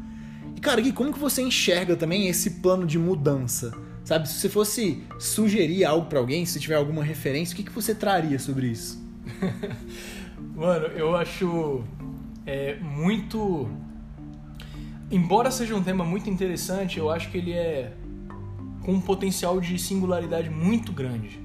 E 0.56 0.60
cara, 0.60 0.80
Gui, 0.82 0.92
como 0.92 1.12
que 1.12 1.20
você 1.20 1.42
enxerga 1.42 1.96
também 1.96 2.28
esse 2.28 2.52
plano 2.62 2.86
de 2.86 3.00
mudança? 3.00 3.74
Sabe, 4.04 4.28
se 4.28 4.40
você 4.40 4.50
fosse 4.50 5.04
sugerir 5.20 5.86
algo 5.86 6.08
para 6.08 6.20
alguém, 6.20 6.46
se 6.46 6.60
tiver 6.60 6.76
alguma 6.76 7.04
referência, 7.04 7.54
o 7.54 7.58
que, 7.58 7.64
que 7.64 7.72
você 7.72 7.94
traria 7.94 8.40
sobre 8.40 8.68
isso? 8.68 9.00
Mano, 10.60 10.88
eu 10.88 11.16
acho 11.16 11.86
é, 12.46 12.76
muito. 12.82 13.70
Embora 15.10 15.50
seja 15.52 15.74
um 15.74 15.82
tema 15.82 16.04
muito 16.04 16.30
interessante, 16.30 17.00
eu 17.00 17.10
acho 17.10 17.32
que 17.32 17.38
ele 17.38 17.54
é 17.54 17.94
com 18.84 18.92
um 18.92 19.00
potencial 19.00 19.62
de 19.62 19.80
singularidade 19.80 20.50
muito 20.50 20.92
grande. 20.92 21.40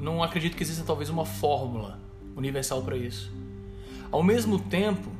Não 0.00 0.22
acredito 0.22 0.56
que 0.56 0.62
exista 0.62 0.84
talvez 0.84 1.10
uma 1.10 1.26
fórmula 1.26 1.98
universal 2.36 2.82
para 2.82 2.96
isso. 2.96 3.32
Ao 4.12 4.22
mesmo 4.22 4.60
tempo, 4.60 5.10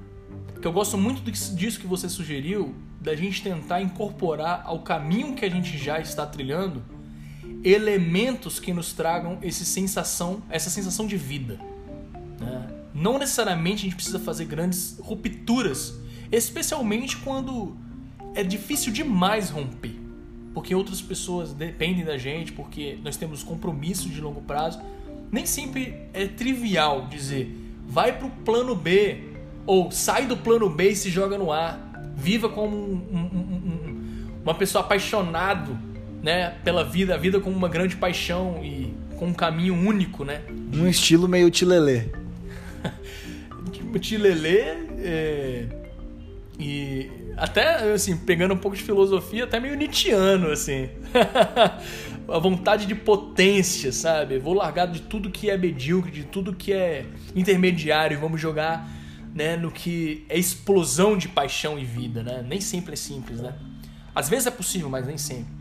que 0.63 0.67
eu 0.67 0.73
gosto 0.73 0.97
muito 0.97 1.21
disso 1.29 1.81
que 1.81 1.89
você 1.89 2.09
sugeriu, 2.09 2.77
da 3.01 3.17
gente 3.17 3.43
tentar 3.43 3.83
incorporar 3.83 4.63
ao 4.65 4.83
caminho 4.83 5.35
que 5.35 5.45
a 5.45 5.51
gente 5.51 5.77
já 5.77 5.99
está 5.99 6.25
trilhando 6.25 6.81
elementos 7.65 8.61
que 8.61 8.73
nos 8.73 8.93
tragam 8.93 9.41
sensação, 9.51 10.45
essa 10.49 10.71
sensação 10.71 11.09
de 11.09 11.17
vida. 11.17 11.59
Né? 12.39 12.84
Não 12.95 13.19
necessariamente 13.19 13.81
a 13.81 13.85
gente 13.85 13.97
precisa 13.97 14.21
fazer 14.21 14.45
grandes 14.45 14.97
rupturas, 15.01 15.95
especialmente 16.31 17.17
quando 17.17 17.77
é 18.35 18.45
difícil 18.45 18.93
demais 18.93 19.51
romper, 19.51 19.97
porque 20.55 20.75
outras 20.75 21.03
pessoas 21.03 21.53
dependem 21.53 22.05
da 22.05 22.17
gente, 22.17 22.53
porque 22.53 22.99
nós 23.03 23.17
temos 23.17 23.43
compromissos 23.43 24.13
de 24.13 24.21
longo 24.21 24.41
prazo. 24.43 24.81
Nem 25.33 25.45
sempre 25.45 25.95
é 26.13 26.29
trivial 26.29 27.09
dizer 27.09 27.63
vai 27.87 28.17
para 28.17 28.27
o 28.27 28.31
plano 28.31 28.75
B 28.75 29.19
ou 29.67 29.91
sai 29.91 30.27
do 30.27 30.37
plano 30.37 30.69
B 30.69 30.91
e 30.91 30.97
se 30.97 31.11
joga 31.11 31.37
no 31.37 31.53
A. 31.53 31.79
Viva 32.17 32.49
como 32.49 32.77
um, 32.77 33.03
um, 33.13 33.19
um, 33.19 34.41
uma 34.43 34.55
pessoa 34.55 34.85
apaixonado 34.85 35.77
né, 36.23 36.51
pela 36.63 36.85
vida, 36.85 37.15
a 37.15 37.19
vida 37.19 37.41
como 37.41 37.57
uma 37.57 37.69
grande 37.69 37.97
paixão 37.97 38.61
e 38.63 38.95
com 39.17 39.27
um 39.27 39.35
caminho 39.35 39.75
único, 39.75 40.25
né? 40.25 40.43
Um 40.73 40.87
estilo 40.87 41.29
meio 41.29 41.51
tilelê. 41.51 42.07
Tilelê 43.99 44.61
é... 44.99 45.67
e 46.59 47.11
até 47.37 47.93
assim, 47.93 48.17
pegando 48.17 48.55
um 48.55 48.57
pouco 48.57 48.77
de 48.77 48.83
filosofia, 48.83 49.45
até 49.45 49.59
meio 49.59 49.75
nietzschiano 49.75 50.51
assim. 50.51 50.89
a 52.29 52.39
vontade 52.39 52.87
de 52.87 52.95
potência, 52.95 53.93
sabe? 53.93 54.39
Vou 54.39 54.55
largar 54.55 54.87
de 54.87 55.03
tudo 55.03 55.31
que 55.31 55.51
é 55.51 55.57
medíocre, 55.57 56.11
de 56.11 56.25
tudo 56.25 56.55
que 56.55 56.73
é 56.73 57.07
intermediário 57.35 58.17
e 58.17 58.21
vamos 58.21 58.41
jogar 58.41 58.89
né, 59.35 59.57
no 59.57 59.71
que 59.71 60.25
é 60.29 60.39
explosão 60.39 61.19
de 61.19 61.29
paixão 61.29 61.79
e 61.79 61.85
vida, 61.85 62.23
né? 62.23 62.45
Nem 62.47 62.61
sempre 62.61 62.93
é 62.93 62.97
simples, 62.97 63.41
né? 63.41 63.55
Às 64.15 64.29
vezes 64.29 64.47
é 64.47 64.51
possível, 64.51 64.89
mas 64.89 65.07
nem 65.07 65.19
sempre. 65.19 65.53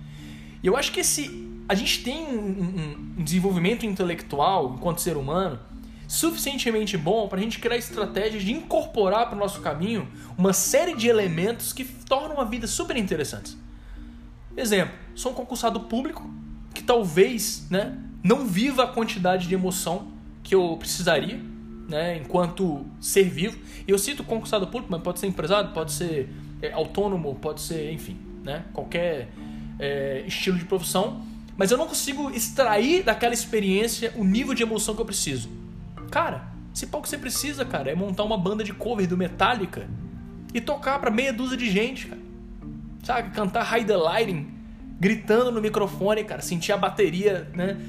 E 0.62 0.68
eu 0.68 0.78
acho 0.78 0.92
que 0.92 1.00
esse 1.00 1.44
a 1.68 1.76
gente 1.76 2.04
tem 2.04 2.26
um, 2.28 2.38
um, 2.38 3.16
um 3.20 3.24
desenvolvimento 3.24 3.86
intelectual 3.86 4.76
enquanto 4.78 5.00
ser 5.00 5.18
humano 5.18 5.60
suficientemente 6.08 6.98
bom 6.98 7.28
para 7.28 7.40
a 7.40 7.42
gente 7.42 7.60
criar 7.60 7.78
estratégias 7.78 8.44
de 8.44 8.52
incorporar 8.52 9.28
para 9.28 9.36
o 9.36 9.40
nosso 9.40 9.62
caminho 9.62 10.08
uma 10.38 10.54
série 10.54 10.96
de 10.96 11.08
elementos 11.08 11.74
que 11.74 11.84
tornam 11.84 12.40
a 12.40 12.44
vida 12.44 12.68
super 12.68 12.98
interessantes. 12.98 13.58
Exemplo, 14.56 14.94
sou 15.16 15.32
um 15.32 15.36
concursado 15.36 15.80
público 15.82 16.30
que 16.74 16.84
talvez 16.84 17.66
né, 17.70 17.98
não 18.24 18.46
viva 18.46 18.84
a 18.84 18.88
quantidade 18.88 19.48
de 19.48 19.54
emoção 19.54 20.08
que 20.44 20.54
eu 20.54 20.76
precisaria 20.78 21.40
né, 21.88 22.18
enquanto 22.18 22.86
ser 23.00 23.24
vivo. 23.24 23.58
E 23.88 23.92
eu 23.92 23.98
cito 23.98 24.24
concursado 24.24 24.68
público, 24.68 24.92
mas 24.92 25.02
pode 25.02 25.20
ser 25.20 25.28
empresário, 25.28 25.72
pode 25.74 25.92
ser 25.92 26.30
é, 26.62 26.72
autônomo, 26.72 27.36
pode 27.36 27.62
ser, 27.62 27.92
enfim, 27.92 28.18
né, 28.44 28.66
qualquer 28.74 29.30
é, 29.80 30.24
estilo 30.26 30.58
de 30.58 30.66
profissão. 30.66 31.22
Mas 31.58 31.72
eu 31.72 31.78
não 31.78 31.88
consigo 31.88 32.32
extrair 32.32 33.04
daquela 33.04 33.34
experiência 33.34 34.14
o 34.16 34.24
nível 34.24 34.54
de 34.54 34.64
emoção 34.64 34.96
que 34.96 35.02
eu 35.02 35.06
preciso. 35.06 35.50
Cara, 36.14 36.44
se 36.76 36.86
pouco 36.86 37.08
você 37.08 37.18
precisa, 37.18 37.66
cara, 37.66 37.90
é 37.90 37.96
montar 37.96 38.24
uma 38.24 38.38
banda 38.38 38.64
de 38.64 38.72
cover 38.72 39.08
do 39.08 39.18
Metallica 39.18 39.90
e 40.54 40.62
tocar 40.62 41.00
para 41.00 41.10
meia 41.10 41.34
dúzia 41.34 41.58
de 41.58 41.68
gente, 41.72 42.06
cara. 42.06 42.22
Sabe, 43.04 43.32
cantar 43.32 43.66
Hide 43.76 43.88
the 43.88 43.98
Lighting, 43.98 44.48
gritando 45.00 45.52
no 45.52 45.60
microfone, 45.60 46.24
cara, 46.24 46.44
sentir 46.44 46.72
a 46.72 46.78
bateria, 46.78 47.50
né, 47.56 47.82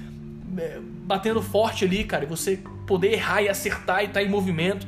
é, 0.56 0.80
batendo 1.04 1.42
forte 1.42 1.84
ali, 1.84 2.02
cara, 2.02 2.24
e 2.24 2.26
você 2.26 2.62
poder 2.86 3.12
errar 3.12 3.42
e 3.42 3.48
acertar 3.50 4.00
e 4.00 4.06
estar 4.06 4.20
tá 4.20 4.22
em 4.22 4.30
movimento. 4.30 4.86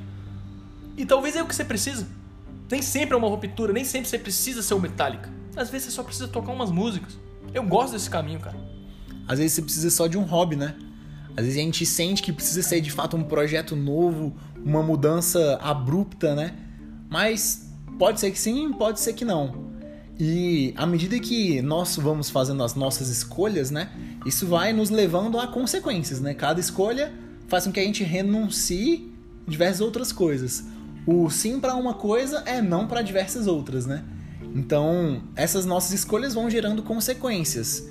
E 0.97 1.05
talvez 1.05 1.37
é 1.37 1.43
o 1.43 1.47
que 1.47 1.55
você 1.55 1.63
precisa. 1.63 2.09
Nem 2.71 2.81
sempre 2.81 3.15
é 3.15 3.19
uma 3.19 3.29
ruptura, 3.29 3.71
nem 3.71 3.85
sempre 3.85 4.09
você 4.09 4.19
precisa 4.19 4.63
ser 4.63 4.73
o 4.73 4.81
Metallica. 4.81 5.29
Às 5.55 5.69
vezes 5.69 5.89
você 5.89 5.91
só 5.91 6.03
precisa 6.03 6.27
tocar 6.27 6.53
umas 6.53 6.71
músicas. 6.71 7.19
Eu 7.53 7.65
gosto 7.65 7.93
desse 7.93 8.09
caminho, 8.09 8.41
cara. 8.41 8.57
Às 9.29 9.39
vezes 9.41 9.53
você 9.53 9.61
precisa 9.61 9.91
só 9.91 10.07
de 10.07 10.17
um 10.17 10.23
hobby, 10.23 10.57
né? 10.57 10.75
Às 11.37 11.45
vezes 11.45 11.59
a 11.59 11.63
gente 11.63 11.85
sente 11.85 12.23
que 12.23 12.33
precisa 12.33 12.63
ser 12.63 12.81
de 12.81 12.91
fato 12.91 13.17
um 13.17 13.23
projeto 13.23 13.77
novo, 13.77 14.35
uma 14.65 14.83
mudança 14.83 15.59
abrupta, 15.63 16.35
né? 16.35 16.55
Mas 17.11 17.71
pode 17.99 18.21
ser 18.21 18.31
que 18.31 18.39
sim, 18.39 18.73
pode 18.73 19.01
ser 19.01 19.13
que 19.13 19.25
não. 19.25 19.67
E 20.19 20.73
à 20.77 20.87
medida 20.87 21.19
que 21.21 21.61
nós 21.61 21.97
vamos 21.97 22.31
fazendo 22.31 22.63
as 22.63 22.75
nossas 22.75 23.11
escolhas, 23.11 23.71
né? 23.71 23.91
Isso 24.25 24.47
vai 24.47 24.73
nos 24.73 24.89
levando 24.89 25.39
a 25.39 25.47
consequências, 25.47 26.21
né? 26.21 26.33
Cada 26.33 26.59
escolha 26.59 27.13
faz 27.49 27.65
com 27.65 27.73
que 27.73 27.81
a 27.81 27.85
gente 27.85 28.03
renuncie 28.03 29.13
diversas 29.47 29.83
outras 29.83 30.13
coisas. 30.13 30.65
O 31.07 31.29
sim 31.31 31.61
para 31.61 31.75
uma 31.75 31.95
coisa 31.95 32.43
é 32.47 32.63
não 32.63 32.87
para 32.87 33.03
diversas 33.03 33.47
outras, 33.47 33.85
né? 33.85 34.03
Então, 34.55 35.23
essas 35.37 35.67
nossas 35.67 35.93
escolhas 35.93 36.33
vão 36.33 36.49
gerando 36.49 36.83
consequências. 36.83 37.87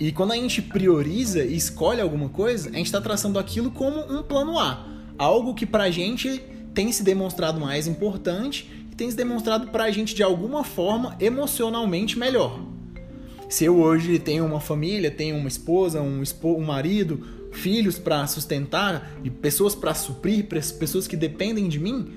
E 0.00 0.10
quando 0.10 0.32
a 0.32 0.36
gente 0.36 0.62
prioriza 0.62 1.44
e 1.44 1.54
escolhe 1.54 2.00
alguma 2.00 2.30
coisa, 2.30 2.70
a 2.70 2.72
gente 2.72 2.86
está 2.86 3.02
traçando 3.02 3.38
aquilo 3.38 3.70
como 3.70 4.00
um 4.10 4.22
plano 4.22 4.58
A. 4.58 4.88
Algo 5.18 5.54
que 5.54 5.66
pra 5.66 5.90
gente 5.90 6.42
tem 6.72 6.90
se 6.90 7.02
demonstrado 7.02 7.60
mais 7.60 7.86
importante 7.86 8.86
e 8.90 8.94
tem 8.94 9.10
se 9.10 9.16
demonstrado 9.16 9.68
pra 9.68 9.90
gente 9.90 10.14
de 10.14 10.22
alguma 10.22 10.64
forma 10.64 11.14
emocionalmente 11.20 12.18
melhor. 12.18 12.58
Se 13.46 13.66
eu 13.66 13.78
hoje 13.78 14.18
tenho 14.18 14.46
uma 14.46 14.58
família, 14.58 15.10
tenho 15.10 15.36
uma 15.36 15.48
esposa, 15.48 16.00
um, 16.00 16.22
um 16.44 16.64
marido, 16.64 17.20
filhos 17.52 17.98
para 17.98 18.26
sustentar, 18.26 19.18
e 19.22 19.28
pessoas 19.28 19.74
para 19.74 19.92
suprir, 19.92 20.46
pessoas 20.46 21.06
que 21.06 21.16
dependem 21.16 21.68
de 21.68 21.78
mim, 21.78 22.10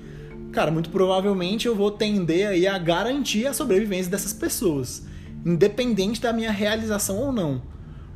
cara, 0.52 0.70
muito 0.70 0.88
provavelmente 0.88 1.66
eu 1.66 1.74
vou 1.74 1.90
tender 1.90 2.48
aí 2.48 2.66
a 2.66 2.78
garantir 2.78 3.46
a 3.46 3.52
sobrevivência 3.52 4.10
dessas 4.10 4.32
pessoas, 4.32 5.02
independente 5.44 6.20
da 6.20 6.32
minha 6.32 6.50
realização 6.50 7.16
ou 7.16 7.32
não. 7.32 7.62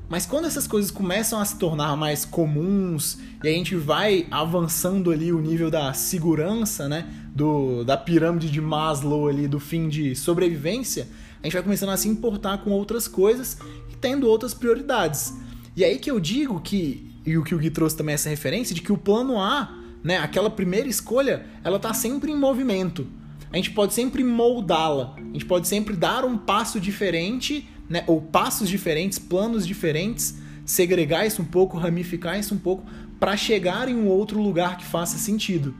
Mas 0.09 0.25
quando 0.25 0.47
essas 0.47 0.67
coisas 0.67 0.91
começam 0.91 1.39
a 1.39 1.45
se 1.45 1.59
tornar 1.59 1.95
mais 1.97 2.25
comuns 2.25 3.19
e 3.45 3.49
a 3.49 3.53
gente 3.53 3.77
vai 3.77 4.27
avançando 4.31 5.11
ali 5.11 5.33
o 5.33 5.41
nível 5.41 5.71
da 5.71 5.93
segurança, 5.93 6.89
né, 6.89 7.07
do, 7.35 7.85
da 7.85 7.97
pirâmide 7.97 8.51
de 8.51 8.61
Maslow 8.61 9.29
ali 9.29 9.47
do 9.47 9.61
fim 9.61 9.89
de 9.89 10.17
sobrevivência, 10.17 11.07
a 11.43 11.47
gente 11.47 11.53
vai 11.53 11.63
começando 11.63 11.91
a 11.91 11.97
se 11.97 12.09
importar 12.09 12.59
com 12.59 12.71
outras 12.71 13.07
coisas 13.07 13.59
e 13.93 13.97
tendo 13.97 14.27
outras 14.27 14.55
prioridades. 14.55 15.35
E 15.77 15.85
aí 15.85 15.99
que 15.99 16.11
eu 16.11 16.19
digo 16.19 16.59
que, 16.61 17.15
e 17.27 17.37
o 17.37 17.45
que 17.45 17.55
o 17.55 17.59
Gui 17.59 17.71
trouxe 17.71 17.97
também 17.97 18.15
essa 18.15 18.31
referência, 18.31 18.75
de 18.75 18.81
que 18.81 18.93
o 18.93 18.97
plano 18.97 19.39
A 19.39 19.79
né? 20.03 20.19
Aquela 20.19 20.51
primeira 20.51 20.89
escolha, 20.89 21.45
ela 21.65 21.79
tá 21.79 21.93
sempre 21.93 22.31
em 22.31 22.37
movimento. 22.37 23.07
A 23.53 23.57
gente 23.57 23.71
pode 23.71 23.95
sempre 23.95 24.23
moldá-la. 24.23 25.15
A 25.17 25.33
gente 25.33 25.47
pode 25.47 25.69
sempre 25.69 25.97
dar 25.97 26.25
um 26.25 26.37
passo 26.37 26.79
diferente, 26.79 27.69
né? 27.89 28.05
Ou 28.07 28.21
passos 28.21 28.69
diferentes, 28.69 29.19
planos 29.19 29.67
diferentes, 29.67 30.39
segregar 30.65 31.27
isso 31.27 31.43
um 31.43 31.45
pouco, 31.45 31.79
ramificar 31.79 32.39
isso 32.39 32.55
um 32.55 32.59
pouco 32.59 32.85
para 33.19 33.37
chegar 33.37 33.89
em 33.89 33.95
um 33.95 34.07
outro 34.07 34.41
lugar 34.41 34.77
que 34.77 34.85
faça 34.85 35.19
sentido. 35.19 35.75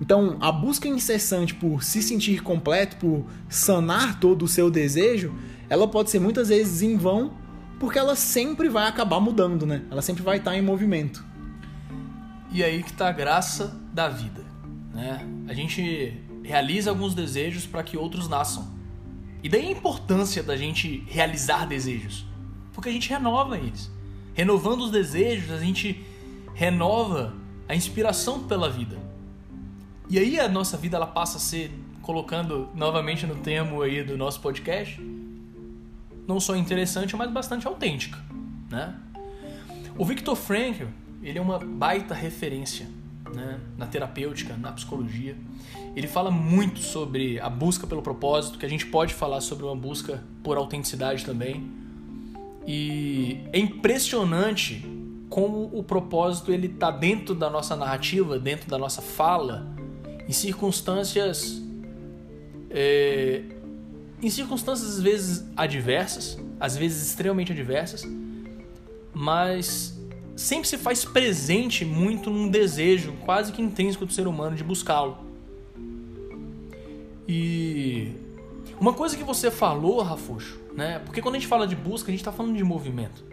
Então, 0.00 0.36
a 0.40 0.52
busca 0.52 0.86
incessante 0.86 1.54
por 1.54 1.82
se 1.82 2.02
sentir 2.02 2.42
completo, 2.42 2.96
por 2.96 3.26
sanar 3.48 4.20
todo 4.20 4.44
o 4.44 4.48
seu 4.48 4.70
desejo, 4.70 5.34
ela 5.68 5.88
pode 5.88 6.10
ser 6.10 6.20
muitas 6.20 6.48
vezes 6.50 6.82
em 6.82 6.96
vão, 6.96 7.32
porque 7.80 7.98
ela 7.98 8.14
sempre 8.14 8.68
vai 8.68 8.86
acabar 8.86 9.18
mudando, 9.18 9.66
né? 9.66 9.82
Ela 9.90 10.02
sempre 10.02 10.22
vai 10.22 10.38
estar 10.38 10.56
em 10.56 10.62
movimento. 10.62 11.24
E 12.52 12.62
aí 12.62 12.82
que 12.82 12.90
está 12.90 13.08
a 13.08 13.12
graça 13.12 13.76
da 13.92 14.08
vida. 14.08 14.44
Né? 14.94 15.26
A 15.48 15.52
gente 15.52 16.14
realiza 16.48 16.88
alguns 16.88 17.14
desejos 17.14 17.66
para 17.66 17.82
que 17.82 17.96
outros 17.96 18.26
nasçam. 18.26 18.72
E 19.42 19.48
daí 19.50 19.66
a 19.66 19.70
importância 19.70 20.42
da 20.42 20.56
gente 20.56 21.04
realizar 21.06 21.66
desejos. 21.66 22.24
Porque 22.72 22.88
a 22.88 22.92
gente 22.92 23.10
renova 23.10 23.58
eles. 23.58 23.90
Renovando 24.32 24.80
os 24.80 24.90
desejos, 24.90 25.50
a 25.50 25.58
gente 25.58 26.02
renova 26.54 27.34
a 27.68 27.74
inspiração 27.74 28.44
pela 28.44 28.70
vida. 28.70 28.98
E 30.08 30.18
aí 30.18 30.40
a 30.40 30.48
nossa 30.48 30.78
vida 30.78 30.96
ela 30.96 31.06
passa 31.06 31.36
a 31.36 31.40
ser, 31.40 31.70
colocando 32.00 32.70
novamente 32.74 33.26
no 33.26 33.36
termo 33.36 33.82
aí 33.82 34.02
do 34.02 34.16
nosso 34.16 34.40
podcast, 34.40 34.98
não 36.26 36.40
só 36.40 36.56
interessante, 36.56 37.14
mas 37.14 37.30
bastante 37.30 37.66
autêntica, 37.66 38.18
né? 38.70 38.94
O 39.98 40.04
Viktor 40.04 40.34
Frankl, 40.34 40.86
ele 41.22 41.38
é 41.38 41.42
uma 41.42 41.58
baita 41.58 42.14
referência 42.14 42.88
né, 43.34 43.60
na 43.76 43.86
terapêutica, 43.86 44.56
na 44.56 44.72
psicologia. 44.72 45.36
Ele 45.94 46.06
fala 46.06 46.30
muito 46.30 46.80
sobre 46.80 47.40
a 47.40 47.48
busca 47.48 47.86
pelo 47.86 48.02
propósito, 48.02 48.58
que 48.58 48.66
a 48.66 48.68
gente 48.68 48.86
pode 48.86 49.14
falar 49.14 49.40
sobre 49.40 49.64
uma 49.64 49.76
busca 49.76 50.22
por 50.42 50.56
autenticidade 50.56 51.24
também. 51.24 51.70
E 52.66 53.40
é 53.52 53.58
impressionante 53.58 54.84
como 55.28 55.70
o 55.72 55.82
propósito 55.82 56.52
ele 56.52 56.66
está 56.66 56.90
dentro 56.90 57.34
da 57.34 57.50
nossa 57.50 57.74
narrativa, 57.76 58.38
dentro 58.38 58.68
da 58.68 58.78
nossa 58.78 59.02
fala, 59.02 59.66
em 60.28 60.32
circunstâncias 60.32 61.62
é, 62.70 63.42
em 64.22 64.30
circunstâncias 64.30 64.96
às 64.96 65.00
vezes 65.00 65.44
adversas, 65.56 66.38
às 66.58 66.76
vezes 66.76 67.06
extremamente 67.08 67.52
adversas, 67.52 68.02
mas 69.14 69.97
sempre 70.38 70.68
se 70.68 70.78
faz 70.78 71.04
presente 71.04 71.84
muito 71.84 72.30
num 72.30 72.48
desejo 72.48 73.12
quase 73.24 73.52
que 73.52 73.60
intrínseco 73.60 74.06
do 74.06 74.12
ser 74.12 74.28
humano 74.28 74.54
de 74.54 74.62
buscá-lo. 74.62 75.18
E 77.26 78.12
uma 78.80 78.92
coisa 78.92 79.16
que 79.16 79.24
você 79.24 79.50
falou, 79.50 80.00
Rafuxo, 80.00 80.58
né? 80.72 81.00
Porque 81.00 81.20
quando 81.20 81.34
a 81.34 81.38
gente 81.38 81.48
fala 81.48 81.66
de 81.66 81.74
busca, 81.74 82.08
a 82.08 82.12
gente 82.12 82.20
está 82.20 82.30
falando 82.30 82.56
de 82.56 82.62
movimento. 82.62 83.24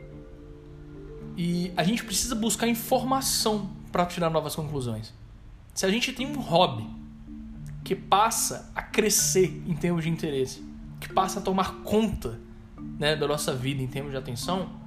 E 1.38 1.72
a 1.78 1.84
gente 1.84 2.04
precisa 2.04 2.34
buscar 2.34 2.68
informação 2.68 3.70
para 3.92 4.06
tirar 4.08 4.32
novas 4.32 4.56
conclusões. 4.56 5.14
Se 5.76 5.86
a 5.86 5.90
gente 5.90 6.12
tem 6.12 6.26
um 6.26 6.40
hobby 6.40 6.88
que 7.84 7.94
passa 7.94 8.72
a 8.74 8.82
crescer 8.82 9.62
em 9.68 9.76
termos 9.76 10.04
de 10.04 10.10
interesse, 10.10 10.66
que 11.00 11.14
passa 11.14 11.40
a 11.40 11.42
tomar 11.42 11.84
conta 11.84 12.40
né, 12.98 13.16
da 13.16 13.28
nossa 13.28 13.54
vida 13.54 13.84
em 13.84 13.88
termos 13.88 14.12
de 14.12 14.18
atenção, 14.18 14.85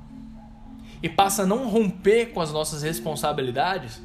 e 1.02 1.09
passa 1.09 1.43
a 1.43 1.47
não 1.47 1.69
romper 1.69 2.26
com 2.26 2.40
as 2.40 2.52
nossas 2.52 2.83
responsabilidades, 2.83 4.00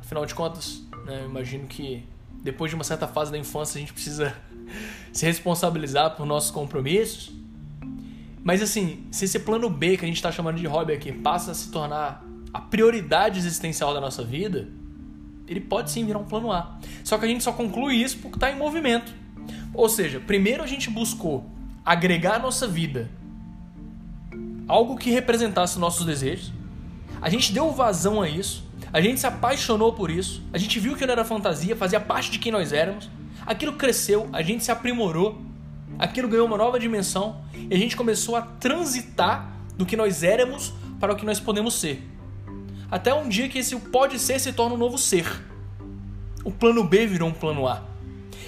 afinal 0.00 0.26
de 0.26 0.34
contas, 0.34 0.82
né, 1.04 1.20
eu 1.22 1.30
imagino 1.30 1.66
que 1.66 2.04
depois 2.42 2.70
de 2.70 2.74
uma 2.74 2.84
certa 2.84 3.06
fase 3.06 3.30
da 3.30 3.38
infância 3.38 3.78
a 3.78 3.80
gente 3.80 3.92
precisa 3.92 4.34
se 5.12 5.24
responsabilizar 5.24 6.16
por 6.16 6.26
nossos 6.26 6.50
compromissos. 6.50 7.32
Mas 8.42 8.60
assim, 8.60 9.06
se 9.10 9.24
esse 9.24 9.38
plano 9.38 9.70
B 9.70 9.96
que 9.96 10.04
a 10.04 10.08
gente 10.08 10.16
está 10.16 10.32
chamando 10.32 10.58
de 10.58 10.66
hobby 10.66 10.92
aqui 10.92 11.12
passa 11.12 11.52
a 11.52 11.54
se 11.54 11.70
tornar 11.70 12.24
a 12.52 12.60
prioridade 12.60 13.38
existencial 13.38 13.94
da 13.94 14.00
nossa 14.00 14.24
vida, 14.24 14.68
ele 15.46 15.60
pode 15.60 15.90
sim 15.90 16.04
virar 16.04 16.18
um 16.18 16.24
plano 16.24 16.50
A. 16.50 16.78
Só 17.04 17.16
que 17.18 17.24
a 17.24 17.28
gente 17.28 17.44
só 17.44 17.52
conclui 17.52 17.96
isso 17.96 18.18
porque 18.18 18.36
está 18.36 18.50
em 18.50 18.56
movimento. 18.56 19.14
Ou 19.72 19.88
seja, 19.88 20.20
primeiro 20.20 20.62
a 20.62 20.66
gente 20.66 20.90
buscou 20.90 21.48
agregar 21.84 22.36
à 22.36 22.38
nossa 22.38 22.66
vida 22.66 23.10
algo 24.72 24.96
que 24.96 25.10
representasse 25.10 25.78
nossos 25.78 26.06
desejos. 26.06 26.50
A 27.20 27.28
gente 27.28 27.52
deu 27.52 27.70
vazão 27.72 28.22
a 28.22 28.28
isso. 28.28 28.64
A 28.90 29.02
gente 29.02 29.20
se 29.20 29.26
apaixonou 29.26 29.92
por 29.92 30.10
isso. 30.10 30.42
A 30.50 30.56
gente 30.56 30.80
viu 30.80 30.96
que 30.96 31.04
não 31.04 31.12
era 31.12 31.24
fantasia, 31.26 31.76
fazia 31.76 32.00
parte 32.00 32.30
de 32.30 32.38
quem 32.38 32.50
nós 32.50 32.72
éramos. 32.72 33.10
Aquilo 33.44 33.74
cresceu, 33.74 34.30
a 34.32 34.40
gente 34.40 34.64
se 34.64 34.70
aprimorou. 34.70 35.42
Aquilo 35.98 36.26
ganhou 36.26 36.46
uma 36.46 36.56
nova 36.56 36.80
dimensão 36.80 37.42
e 37.54 37.74
a 37.74 37.76
gente 37.76 37.94
começou 37.94 38.34
a 38.34 38.40
transitar 38.40 39.52
do 39.76 39.84
que 39.84 39.94
nós 39.94 40.22
éramos 40.22 40.72
para 40.98 41.12
o 41.12 41.16
que 41.16 41.26
nós 41.26 41.38
podemos 41.38 41.74
ser. 41.74 42.08
Até 42.90 43.12
um 43.12 43.28
dia 43.28 43.50
que 43.50 43.58
esse 43.58 43.76
pode 43.76 44.18
ser 44.18 44.40
se 44.40 44.54
torna 44.54 44.74
um 44.74 44.78
novo 44.78 44.96
ser. 44.96 45.26
O 46.44 46.50
plano 46.50 46.82
B 46.82 47.06
virou 47.06 47.28
um 47.28 47.32
plano 47.32 47.68
A. 47.68 47.82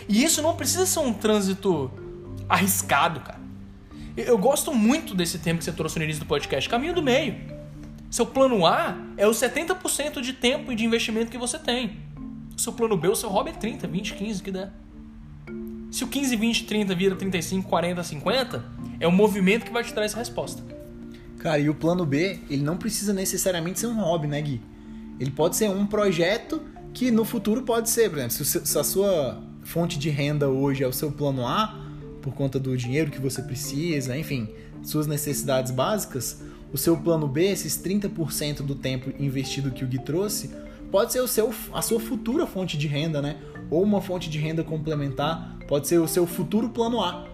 E 0.09 0.25
isso 0.25 0.41
não 0.41 0.57
precisa 0.57 0.87
ser 0.87 1.01
um 1.01 1.13
trânsito 1.13 1.91
arriscado, 2.49 3.21
cara. 3.21 3.44
Eu 4.17 4.39
gosto 4.39 4.73
muito 4.73 5.13
desse 5.13 5.39
tempo 5.41 5.59
que 5.59 5.65
você 5.65 5.73
trouxe 5.73 5.99
no 5.99 6.05
início 6.05 6.23
do 6.23 6.27
podcast, 6.27 6.69
caminho 6.69 6.95
do 6.95 7.03
meio. 7.03 7.35
Seu 8.09 8.25
plano 8.25 8.65
A 8.65 8.97
é 9.17 9.27
o 9.27 9.33
70% 9.33 10.21
de 10.21 10.33
tempo 10.33 10.71
e 10.71 10.77
de 10.77 10.85
investimento 10.85 11.33
que 11.33 11.39
você 11.39 11.59
tem. 11.59 11.99
Seu 12.57 12.73
plano 12.73 12.97
B, 12.97 13.09
o 13.09 13.17
seu 13.17 13.29
hobby 13.29 13.51
é 13.51 13.55
30, 13.55 13.89
20, 13.89 14.15
15, 14.15 14.43
que 14.43 14.53
der. 14.53 14.73
Se 15.91 16.05
o 16.05 16.07
15, 16.07 16.37
20, 16.37 16.65
30 16.65 16.95
vira 16.95 17.17
35, 17.17 17.69
40, 17.69 18.05
50, 18.05 18.65
é 19.01 19.09
o 19.09 19.13
movimento 19.13 19.65
que 19.65 19.73
vai 19.73 19.83
te 19.83 19.93
dar 19.93 20.05
essa 20.05 20.17
resposta. 20.17 20.63
Cara, 21.39 21.59
e 21.59 21.69
o 21.69 21.75
plano 21.75 22.07
B, 22.07 22.39
ele 22.49 22.63
não 22.63 22.77
precisa 22.77 23.13
necessariamente 23.13 23.81
ser 23.81 23.89
um 23.89 24.01
hobby, 24.01 24.29
né, 24.29 24.41
Gui? 24.41 24.61
Ele 25.19 25.33
pode 25.33 25.57
ser 25.57 25.69
um 25.69 25.87
projeto 25.87 26.63
que 26.93 27.11
no 27.11 27.25
futuro 27.25 27.63
pode 27.63 27.91
ser, 27.91 28.11
por 28.11 28.19
exemplo, 28.21 28.45
se 28.45 28.79
a 28.79 28.85
sua 28.85 29.43
fonte 29.65 29.99
de 29.99 30.09
renda 30.09 30.49
hoje 30.49 30.85
é 30.85 30.87
o 30.87 30.93
seu 30.93 31.11
plano 31.11 31.45
A, 31.47 31.84
por 32.25 32.33
conta 32.35 32.59
do 32.59 32.75
dinheiro 32.75 33.11
que 33.11 33.21
você 33.21 33.43
precisa, 33.43 34.17
enfim, 34.17 34.49
suas 34.83 35.07
necessidades 35.07 35.71
básicas, 35.71 36.43
o 36.73 36.79
seu 36.79 36.97
plano 36.97 37.29
B, 37.29 37.45
esses 37.51 37.77
30% 37.77 38.63
do 38.63 38.75
tempo 38.75 39.13
investido 39.23 39.71
que 39.71 39.85
o 39.85 39.87
Gui 39.87 39.99
trouxe, 39.99 40.51
pode 40.91 41.13
ser 41.13 41.21
o 41.21 41.29
seu, 41.29 41.53
a 41.75 41.83
sua 41.83 42.01
futura 42.01 42.47
fonte 42.47 42.79
de 42.79 42.89
renda, 42.89 43.21
né? 43.21 43.37
Ou 43.71 43.83
uma 43.83 44.01
fonte 44.01 44.31
de 44.31 44.39
renda 44.39 44.65
complementar, 44.65 45.59
pode 45.69 45.87
ser 45.87 45.99
o 45.99 46.09
seu 46.09 46.27
futuro 46.27 46.71
plano 46.71 47.03
A. 47.03 47.27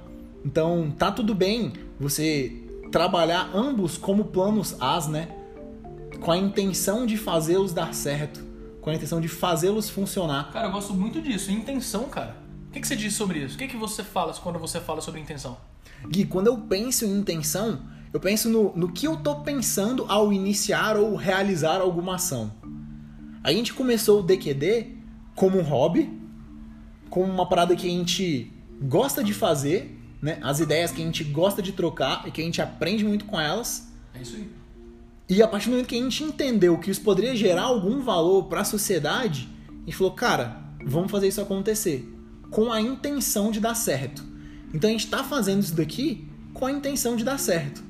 Então, 0.44 0.90
tá 0.90 1.12
tudo 1.12 1.37
bem 1.37 1.73
você 1.99 2.52
trabalhar 2.90 3.49
ambos 3.54 3.97
como 3.97 4.25
planos 4.25 4.75
As, 4.80 5.06
né? 5.06 5.28
Com 6.20 6.32
a 6.32 6.37
intenção 6.37 7.06
de 7.06 7.16
fazê-los 7.16 7.73
dar 7.73 7.94
certo, 7.94 8.44
com 8.80 8.90
a 8.90 8.94
intenção 8.94 9.20
de 9.20 9.28
fazê-los 9.28 9.88
funcionar. 9.88 10.50
Cara, 10.52 10.66
eu 10.66 10.73
gosto 10.73 10.92
muito 10.92 11.23
disso, 11.23 11.52
intenção, 11.52 12.09
cara. 12.09 12.39
O 12.71 12.73
que, 12.73 12.79
que 12.79 12.87
você 12.87 12.95
diz 12.95 13.15
sobre 13.15 13.41
isso? 13.41 13.57
O 13.57 13.59
que, 13.59 13.67
que 13.67 13.77
você 13.77 14.05
fala 14.05 14.33
quando 14.35 14.57
você 14.57 14.79
fala 14.81 15.00
sobre 15.00 15.21
intenção? 15.21 15.57
Gui, 16.09 16.25
quando 16.25 16.47
eu 16.47 16.57
penso 16.57 17.05
em 17.05 17.19
intenção, 17.19 17.81
eu 18.12 18.21
penso 18.21 18.49
no, 18.49 18.73
no 18.77 18.93
que 18.93 19.09
eu 19.09 19.17
tô 19.17 19.41
pensando 19.41 20.07
ao 20.09 20.33
iniciar 20.33 20.97
ou 20.97 21.17
realizar 21.17 21.81
alguma 21.81 22.15
ação. 22.15 22.53
A 23.43 23.53
gente 23.53 23.75
começou 23.75 24.21
o 24.21 24.23
DQD 24.23 24.87
como 25.35 25.59
um 25.59 25.62
hobby, 25.62 26.17
como 27.09 27.25
uma 27.25 27.49
parada 27.49 27.75
que 27.75 27.89
a 27.89 27.91
gente 27.91 28.53
gosta 28.81 29.25
de 29.25 29.35
fazer, 29.35 29.99
né? 30.23 30.39
As 30.41 30.61
ideias 30.61 30.93
que 30.93 31.03
a 31.03 31.05
gente 31.05 31.25
gosta 31.25 31.61
de 31.61 31.73
trocar 31.73 32.23
e 32.29 32.31
que 32.31 32.41
a 32.41 32.45
gente 32.45 32.62
aprende 32.62 33.05
muito 33.05 33.25
com 33.25 33.41
elas. 33.41 33.93
É 34.15 34.23
isso 34.23 34.37
aí. 34.37 34.49
E 35.29 35.43
a 35.43 35.49
partir 35.49 35.67
do 35.67 35.73
momento 35.73 35.89
que 35.89 35.99
a 35.99 36.02
gente 36.02 36.23
entendeu 36.23 36.78
que 36.78 36.89
isso 36.89 37.00
poderia 37.00 37.35
gerar 37.35 37.63
algum 37.63 38.00
valor 38.00 38.45
para 38.45 38.61
a 38.61 38.65
sociedade, 38.65 39.49
a 39.69 39.87
gente 39.87 39.97
falou, 39.97 40.13
cara, 40.13 40.63
vamos 40.87 41.11
fazer 41.11 41.26
isso 41.26 41.41
acontecer 41.41 42.20
com 42.50 42.73
a 42.73 42.80
intenção 42.80 43.50
de 43.50 43.60
dar 43.60 43.75
certo. 43.75 44.25
Então 44.75 44.89
a 44.89 44.93
gente 44.93 45.04
está 45.04 45.23
fazendo 45.25 45.60
isso 45.60 45.75
daqui 45.75 46.28
com 46.52 46.67
a 46.67 46.73
intenção 46.73 47.17
de 47.17 47.25
dar 47.25 47.39
certo. 47.39 47.82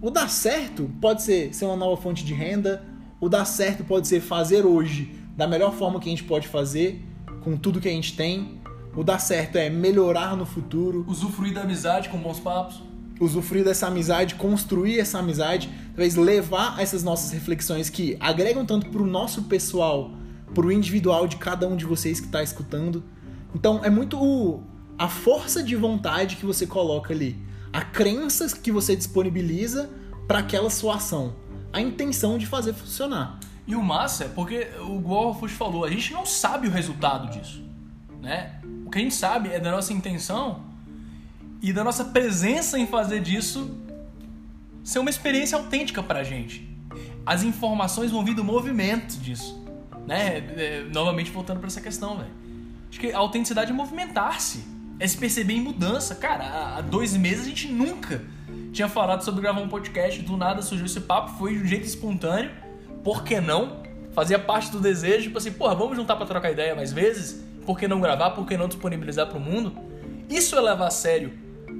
O 0.00 0.10
dar 0.10 0.28
certo 0.28 0.90
pode 1.00 1.22
ser 1.22 1.54
ser 1.54 1.64
uma 1.64 1.76
nova 1.76 2.00
fonte 2.00 2.24
de 2.24 2.34
renda, 2.34 2.84
o 3.20 3.28
dar 3.28 3.44
certo 3.44 3.84
pode 3.84 4.08
ser 4.08 4.20
fazer 4.20 4.66
hoje 4.66 5.14
da 5.36 5.46
melhor 5.46 5.72
forma 5.74 6.00
que 6.00 6.08
a 6.08 6.10
gente 6.10 6.24
pode 6.24 6.48
fazer, 6.48 7.02
com 7.42 7.56
tudo 7.56 7.80
que 7.80 7.88
a 7.88 7.92
gente 7.92 8.16
tem. 8.16 8.60
O 8.94 9.02
dar 9.02 9.18
certo 9.18 9.56
é 9.56 9.70
melhorar 9.70 10.36
no 10.36 10.44
futuro. 10.44 11.04
Usufruir 11.08 11.54
da 11.54 11.62
amizade 11.62 12.08
com 12.08 12.18
bons 12.18 12.38
papos. 12.38 12.82
Usufruir 13.18 13.64
dessa 13.64 13.86
amizade, 13.86 14.34
construir 14.34 14.98
essa 14.98 15.18
amizade, 15.18 15.70
talvez 15.94 16.16
levar 16.16 16.80
essas 16.80 17.02
nossas 17.02 17.30
reflexões 17.30 17.88
que 17.88 18.16
agregam 18.20 18.66
tanto 18.66 18.88
para 18.90 19.00
o 19.00 19.06
nosso 19.06 19.44
pessoal, 19.44 20.10
para 20.52 20.66
o 20.66 20.72
individual 20.72 21.26
de 21.26 21.36
cada 21.36 21.66
um 21.66 21.76
de 21.76 21.84
vocês 21.84 22.20
que 22.20 22.26
está 22.26 22.42
escutando. 22.42 23.02
Então 23.54 23.84
é 23.84 23.90
muito 23.90 24.22
o, 24.22 24.62
a 24.98 25.08
força 25.08 25.62
de 25.62 25.76
vontade 25.76 26.36
que 26.36 26.46
você 26.46 26.66
coloca 26.66 27.12
ali, 27.12 27.36
a 27.72 27.82
crença 27.82 28.48
que 28.56 28.70
você 28.70 28.94
disponibiliza 28.94 29.90
para 30.26 30.38
aquela 30.38 30.70
sua 30.70 30.96
ação, 30.96 31.34
a 31.72 31.80
intenção 31.80 32.38
de 32.38 32.46
fazer 32.46 32.72
funcionar. 32.72 33.38
E 33.66 33.74
o 33.74 33.82
massa 33.82 34.24
é 34.24 34.28
porque, 34.28 34.68
o 34.80 34.98
Rufus 34.98 35.52
falou, 35.52 35.84
a 35.84 35.90
gente 35.90 36.12
não 36.12 36.26
sabe 36.26 36.66
o 36.66 36.70
resultado 36.70 37.30
disso. 37.30 37.62
Né? 38.20 38.60
O 38.84 38.90
que 38.90 38.98
a 38.98 39.00
gente 39.00 39.14
sabe 39.14 39.50
é 39.50 39.60
da 39.60 39.70
nossa 39.70 39.92
intenção 39.92 40.62
e 41.60 41.72
da 41.72 41.84
nossa 41.84 42.04
presença 42.04 42.78
em 42.78 42.86
fazer 42.86 43.20
disso 43.20 43.78
ser 44.82 44.98
uma 44.98 45.10
experiência 45.10 45.56
autêntica 45.56 46.02
pra 46.02 46.24
gente. 46.24 46.68
As 47.24 47.42
informações 47.44 48.10
vão 48.10 48.24
vir 48.24 48.34
do 48.34 48.42
movimento 48.42 49.16
disso. 49.18 49.62
Né? 50.06 50.38
É, 50.38 50.86
novamente 50.92 51.30
voltando 51.30 51.58
para 51.58 51.68
essa 51.68 51.80
questão, 51.80 52.16
velho. 52.16 52.30
Acho 52.92 53.00
que 53.00 53.10
a 53.10 53.16
autenticidade 53.16 53.70
é 53.70 53.74
movimentar-se. 53.74 54.66
É 55.00 55.08
se 55.08 55.16
perceber 55.16 55.54
em 55.54 55.62
mudança. 55.62 56.14
Cara, 56.14 56.76
há 56.76 56.80
dois 56.82 57.16
meses 57.16 57.46
a 57.46 57.48
gente 57.48 57.66
nunca 57.68 58.20
tinha 58.70 58.86
falado 58.86 59.24
sobre 59.24 59.40
gravar 59.40 59.62
um 59.62 59.68
podcast. 59.68 60.20
Do 60.20 60.36
nada 60.36 60.60
surgiu 60.60 60.84
esse 60.84 61.00
papo, 61.00 61.30
foi 61.38 61.54
de 61.54 61.64
um 61.64 61.66
jeito 61.66 61.86
espontâneo. 61.86 62.50
Por 63.02 63.24
que 63.24 63.40
não? 63.40 63.82
Fazia 64.12 64.38
parte 64.38 64.70
do 64.70 64.78
desejo, 64.78 65.22
tipo 65.22 65.38
assim, 65.38 65.52
porra, 65.52 65.74
vamos 65.74 65.96
juntar 65.96 66.16
para 66.16 66.26
trocar 66.26 66.50
ideia 66.50 66.74
mais 66.74 66.92
vezes? 66.92 67.42
Por 67.64 67.78
que 67.78 67.88
não 67.88 67.98
gravar? 67.98 68.32
Por 68.32 68.46
que 68.46 68.58
não 68.58 68.68
disponibilizar 68.68 69.26
para 69.26 69.38
o 69.38 69.40
mundo? 69.40 69.74
Isso 70.28 70.54
é 70.54 70.60
levar 70.60 70.88
a 70.88 70.90
sério, 70.90 71.32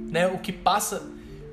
né? 0.09 0.25
O 0.25 0.39
que 0.39 0.51
passa 0.51 1.03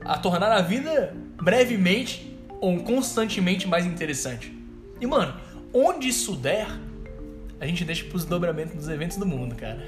a 0.03 0.16
tornar 0.16 0.53
a 0.53 0.62
vida 0.62 1.14
brevemente 1.37 2.35
ou 2.62 2.83
constantemente 2.83 3.68
mais 3.68 3.85
interessante. 3.85 4.59
E 4.99 5.07
mano, 5.07 5.35
onde 5.75 6.09
isso 6.09 6.35
der, 6.35 6.66
a 7.61 7.66
gente 7.66 7.85
deixa 7.85 8.05
pros 8.07 8.25
dobramentos 8.25 8.75
dos 8.75 8.88
eventos 8.88 9.18
do 9.18 9.27
mundo, 9.27 9.55
cara. 9.55 9.87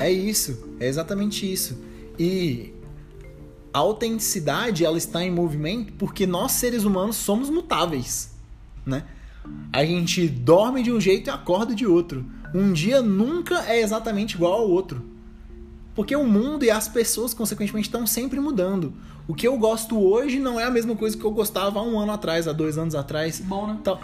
é 0.00 0.10
isso, 0.10 0.74
é 0.80 0.88
exatamente 0.88 1.50
isso. 1.50 1.78
E 2.18 2.72
a 3.72 3.78
autenticidade, 3.78 4.84
ela 4.84 4.96
está 4.96 5.22
em 5.22 5.30
movimento 5.30 5.92
porque 5.92 6.26
nós 6.26 6.52
seres 6.52 6.84
humanos 6.84 7.16
somos 7.16 7.50
mutáveis, 7.50 8.34
né? 8.86 9.04
A 9.72 9.84
gente 9.84 10.28
dorme 10.28 10.82
de 10.82 10.90
um 10.90 11.00
jeito 11.00 11.28
e 11.28 11.30
acorda 11.30 11.74
de 11.74 11.86
outro. 11.86 12.24
Um 12.54 12.72
dia 12.72 13.02
nunca 13.02 13.66
é 13.70 13.80
exatamente 13.80 14.34
igual 14.34 14.54
ao 14.54 14.68
outro. 14.68 15.04
Porque 15.94 16.14
o 16.14 16.24
mundo 16.24 16.64
e 16.64 16.70
as 16.70 16.88
pessoas, 16.88 17.34
consequentemente, 17.34 17.88
estão 17.88 18.06
sempre 18.06 18.40
mudando. 18.40 18.92
O 19.26 19.34
que 19.34 19.46
eu 19.46 19.56
gosto 19.58 19.98
hoje 19.98 20.38
não 20.38 20.58
é 20.58 20.64
a 20.64 20.70
mesma 20.70 20.96
coisa 20.96 21.16
que 21.16 21.24
eu 21.24 21.30
gostava 21.30 21.78
há 21.78 21.82
um 21.82 21.98
ano 21.98 22.12
atrás, 22.12 22.48
há 22.48 22.52
dois 22.52 22.78
anos 22.78 22.94
atrás. 22.94 23.40
Bom, 23.40 23.66
né? 23.66 23.78
Tal... 23.82 24.00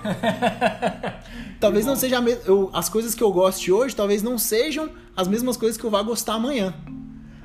talvez 1.60 1.86
não 1.86 1.96
seja 1.96 2.20
me... 2.20 2.36
eu... 2.44 2.70
as 2.72 2.88
coisas 2.88 3.14
que 3.14 3.22
eu 3.22 3.32
goste 3.32 3.70
hoje, 3.70 3.94
talvez 3.94 4.22
não 4.22 4.36
sejam 4.38 4.90
as 5.16 5.28
mesmas 5.28 5.56
coisas 5.56 5.76
que 5.76 5.84
eu 5.84 5.90
vá 5.90 6.02
gostar 6.02 6.34
amanhã. 6.34 6.74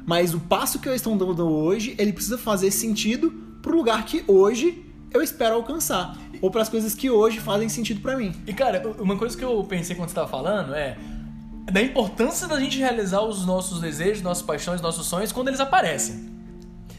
Mas 0.05 0.33
o 0.33 0.39
passo 0.39 0.79
que 0.79 0.89
eu 0.89 0.95
estou 0.95 1.15
dando 1.15 1.47
hoje, 1.47 1.95
ele 1.97 2.11
precisa 2.11 2.37
fazer 2.37 2.71
sentido 2.71 3.31
pro 3.61 3.75
lugar 3.75 4.05
que 4.05 4.23
hoje 4.27 4.85
eu 5.13 5.21
espero 5.21 5.55
alcançar. 5.55 6.17
Ou 6.41 6.49
para 6.49 6.61
as 6.61 6.69
coisas 6.69 6.95
que 6.95 7.09
hoje 7.09 7.39
fazem 7.39 7.69
sentido 7.69 8.01
para 8.01 8.17
mim. 8.17 8.33
E 8.47 8.53
cara, 8.53 8.95
uma 8.99 9.17
coisa 9.17 9.37
que 9.37 9.43
eu 9.43 9.63
pensei 9.63 9.95
quando 9.95 10.09
você 10.09 10.13
estava 10.13 10.27
falando 10.27 10.73
é 10.73 10.97
da 11.65 11.81
importância 11.81 12.47
da 12.47 12.59
gente 12.59 12.77
realizar 12.77 13.21
os 13.21 13.45
nossos 13.45 13.81
desejos, 13.81 14.23
nossas 14.23 14.43
paixões, 14.43 14.81
nossos 14.81 15.05
sonhos 15.05 15.31
quando 15.31 15.49
eles 15.49 15.59
aparecem. 15.59 16.31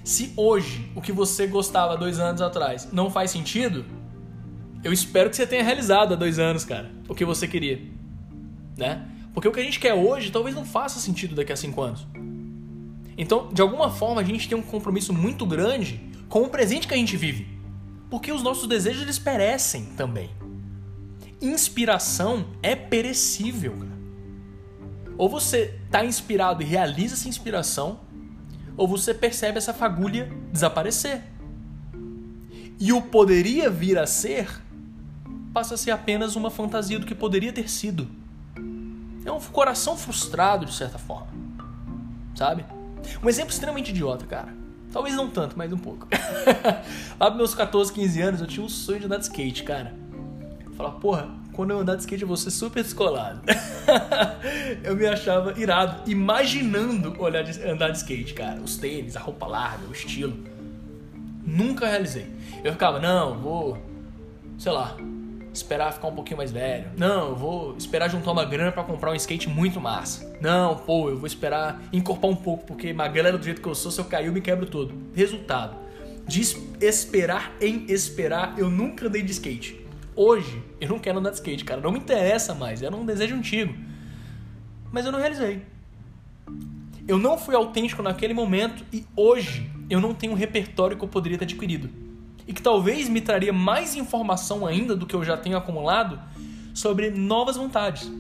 Se 0.05 0.33
hoje 0.37 0.91
o 0.95 1.01
que 1.01 1.13
você 1.13 1.47
gostava 1.47 1.97
dois 1.97 2.19
anos 2.19 2.41
atrás 2.41 2.89
não 2.93 3.11
faz 3.11 3.31
sentido, 3.31 3.85
eu 4.83 4.93
espero 4.93 5.31
que 5.31 5.37
você 5.37 5.47
tenha 5.47 5.63
realizado 5.63 6.15
há 6.15 6.17
dois 6.17 6.39
anos, 6.39 6.65
cara, 6.65 6.91
o 7.09 7.15
que 7.15 7.25
você 7.25 7.47
queria, 7.47 7.81
né? 8.77 9.09
Porque 9.33 9.49
o 9.49 9.53
que 9.53 9.61
a 9.61 9.63
gente 9.63 9.79
quer 9.79 9.95
hoje 9.95 10.31
talvez 10.31 10.55
não 10.55 10.65
faça 10.65 11.01
sentido 11.01 11.35
daqui 11.35 11.53
a 11.53 11.57
cinco 11.57 11.81
anos. 11.81 12.07
Então, 13.17 13.49
de 13.53 13.63
alguma 13.63 13.91
forma, 13.91 14.21
a 14.21 14.25
gente 14.25 14.49
tem 14.49 14.59
um 14.59 14.63
compromisso 14.63 15.13
muito 15.13 15.47
grande 15.47 16.01
com 16.29 16.43
o 16.43 16.49
presente 16.49 16.89
que 16.89 16.95
a 16.95 16.97
gente 16.97 17.17
vive, 17.17 17.47
porque 18.11 18.33
os 18.33 18.43
nossos 18.43 18.67
desejos 18.67 19.03
eles 19.03 19.19
perecem 19.19 19.85
também. 19.97 20.31
Inspiração 21.41 22.47
é 22.63 22.75
perecível, 22.75 23.73
cara. 23.73 24.02
Ou 25.19 25.29
você 25.29 25.79
está 25.85 26.05
inspirado 26.05 26.63
e 26.63 26.65
realiza 26.65 27.15
essa 27.15 27.29
inspiração, 27.29 28.01
ou 28.77 28.89
você 28.89 29.13
percebe 29.13 29.59
essa 29.59 29.75
fagulha 29.75 30.31
desaparecer. 30.51 31.23
e 32.81 32.93
o 32.93 33.01
poderia 33.01 33.71
vir 33.71 33.97
a 33.97 34.07
ser 34.07 34.49
passa 35.53 35.75
a 35.75 35.77
ser 35.77 35.91
apenas 35.91 36.35
uma 36.35 36.51
fantasia 36.51 36.99
do 36.99 37.07
que 37.07 37.15
poderia 37.15 37.53
ter 37.53 37.71
sido. 37.71 38.09
É 39.25 39.31
um 39.31 39.39
coração 39.39 39.97
frustrado, 39.97 40.67
de 40.67 40.73
certa 40.73 40.99
forma. 40.99 41.29
Sabe? 42.35 42.65
Um 43.23 43.29
exemplo 43.29 43.53
extremamente 43.53 43.91
idiota, 43.91 44.27
cara. 44.27 44.55
Talvez 44.93 45.15
não 45.15 45.29
tanto, 45.29 45.57
mas 45.57 45.73
um 45.73 45.79
pouco. 45.79 46.09
Lá 47.21 47.27
pros 47.27 47.37
meus 47.37 47.55
14, 47.55 47.93
15 47.93 48.21
anos, 48.21 48.41
eu 48.41 48.47
tinha 48.47 48.65
um 48.65 48.69
sonho 48.69 49.01
de 49.01 49.07
andar 49.07 49.19
de 49.19 49.25
skate, 49.25 49.63
cara. 49.63 49.95
Falar, 50.77 50.93
porra, 50.93 51.31
quando 51.53 51.71
eu 51.71 51.79
andar 51.79 51.97
de 51.97 52.01
skate 52.03 52.23
eu 52.23 52.29
vou 52.29 52.37
ser 52.37 52.51
super 52.51 52.83
descolado. 52.83 53.41
eu 54.83 54.97
me 54.97 55.07
achava 55.07 55.59
irado, 55.61 56.11
imaginando 56.11 57.15
olhar 57.19 57.43
de, 57.43 57.63
andar 57.63 57.91
de 57.91 57.99
skate, 57.99 58.35
cara. 58.35 58.61
Os 58.61 58.77
tênis, 58.77 59.17
a 59.17 59.21
roupa 59.21 59.47
larga, 59.47 59.87
o 59.87 59.93
estilo. 59.93 60.37
Nunca 61.45 61.87
realizei. 61.87 62.27
Eu 62.65 62.73
ficava, 62.73 62.99
não, 62.99 63.39
vou, 63.39 63.79
sei 64.57 64.73
lá, 64.73 64.97
esperar 65.53 65.93
ficar 65.93 66.09
um 66.09 66.15
pouquinho 66.15 66.39
mais 66.39 66.51
velho. 66.51 66.91
Não, 66.97 67.35
vou 67.35 67.77
esperar 67.77 68.09
juntar 68.09 68.33
uma 68.33 68.45
grana 68.45 68.73
para 68.73 68.85
comprar 68.85 69.11
um 69.11 69.15
skate 69.15 69.49
muito 69.49 69.81
massa. 69.81 70.35
Não, 70.41 70.77
pô, 70.77 71.11
eu 71.11 71.17
vou 71.17 71.27
esperar 71.27 71.83
encorpar 71.93 72.31
um 72.31 72.37
pouco, 72.37 72.65
porque 72.65 72.93
magrela 72.93 73.37
do 73.37 73.45
jeito 73.45 73.61
que 73.61 73.69
eu 73.69 73.75
sou, 73.75 73.91
se 73.91 74.01
eu 74.01 74.05
cair 74.07 74.27
eu 74.27 74.33
me 74.33 74.41
quebro 74.41 74.67
todo. 74.67 74.95
Resultado, 75.15 75.77
de 76.27 76.41
esperar 76.81 77.53
em 77.61 77.85
esperar, 77.89 78.55
eu 78.57 78.71
nunca 78.71 79.07
andei 79.07 79.23
de 79.23 79.33
skate. 79.33 79.82
Hoje, 80.15 80.63
eu 80.81 80.89
não 80.89 80.99
quero 80.99 81.19
andar 81.19 81.31
de 81.31 81.37
skate, 81.37 81.65
cara. 81.65 81.81
Não 81.81 81.93
me 81.93 81.99
interessa 81.99 82.55
mais, 82.55 82.83
era 82.83 82.95
um 82.95 83.05
desejo 83.05 83.35
antigo. 83.35 83.75
Mas 84.91 85.07
eu 85.07 85.13
não 85.13 85.19
realizei. 85.19 85.63
Eu 87.09 87.19
não 87.19 87.39
fui 87.39 87.55
autêntico 87.55 88.03
naquele 88.03 88.35
momento 88.35 88.85
e 88.93 89.05
hoje 89.17 89.71
eu 89.89 90.01
não 90.01 90.15
tenho 90.15 90.33
um 90.33 90.37
repertório 90.37 90.97
que 90.97 91.03
eu 91.03 91.09
poderia 91.09 91.39
ter 91.39 91.45
adquirido 91.45 91.91
e 92.47 92.53
que 92.53 92.63
talvez 92.63 93.09
me 93.09 93.21
traria 93.21 93.53
mais 93.53 93.97
informação 93.97 94.67
ainda 94.67 94.95
do 94.95 95.07
que 95.07 95.15
eu 95.15 95.25
já 95.25 95.37
tenho 95.37 95.57
acumulado 95.57 96.21
sobre 96.75 97.11
novas 97.11 97.57
vontades. 97.57 98.11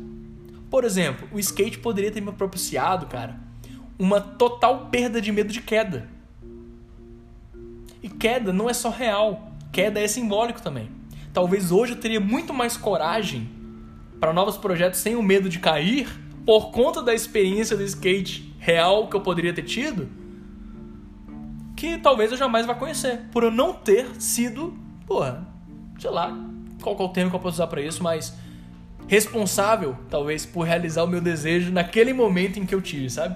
Por 0.70 0.84
exemplo, 0.84 1.28
o 1.32 1.38
skate 1.38 1.78
poderia 1.78 2.10
ter 2.10 2.20
me 2.20 2.32
propiciado, 2.32 3.06
cara, 3.06 3.38
uma 3.98 4.20
total 4.20 4.86
perda 4.86 5.20
de 5.20 5.30
medo 5.30 5.52
de 5.52 5.60
queda. 5.60 6.08
E 8.02 8.08
queda 8.08 8.52
não 8.52 8.68
é 8.68 8.72
só 8.72 8.90
real, 8.90 9.52
queda 9.70 10.00
é 10.00 10.08
simbólico 10.08 10.62
também. 10.62 10.88
Talvez 11.32 11.72
hoje 11.72 11.92
eu 11.92 12.00
teria 12.00 12.20
muito 12.20 12.52
mais 12.52 12.76
coragem 12.76 13.48
para 14.20 14.32
novos 14.32 14.56
projetos 14.56 15.00
sem 15.00 15.16
o 15.16 15.22
medo 15.22 15.48
de 15.48 15.58
cair 15.58 16.08
por 16.44 16.70
conta 16.70 17.02
da 17.02 17.14
experiência 17.14 17.76
do 17.76 17.82
skate 17.82 18.54
real 18.58 19.08
que 19.08 19.16
eu 19.16 19.20
poderia 19.20 19.52
ter 19.52 19.62
tido 19.62 20.22
que 21.82 21.98
talvez 21.98 22.30
eu 22.30 22.38
jamais 22.38 22.64
vá 22.64 22.76
conhecer, 22.76 23.22
por 23.32 23.42
eu 23.42 23.50
não 23.50 23.72
ter 23.72 24.06
sido, 24.20 24.72
porra, 25.04 25.44
sei 25.98 26.10
lá, 26.10 26.32
qual 26.80 26.96
é 26.96 27.02
o 27.02 27.08
termo 27.08 27.28
que 27.28 27.34
eu 27.34 27.40
posso 27.40 27.56
usar 27.56 27.66
para 27.66 27.82
isso, 27.82 28.04
mas 28.04 28.34
responsável, 29.08 29.96
talvez, 30.08 30.46
por 30.46 30.62
realizar 30.62 31.02
o 31.02 31.08
meu 31.08 31.20
desejo 31.20 31.72
naquele 31.72 32.12
momento 32.12 32.60
em 32.60 32.64
que 32.64 32.72
eu 32.72 32.80
tive, 32.80 33.10
sabe? 33.10 33.34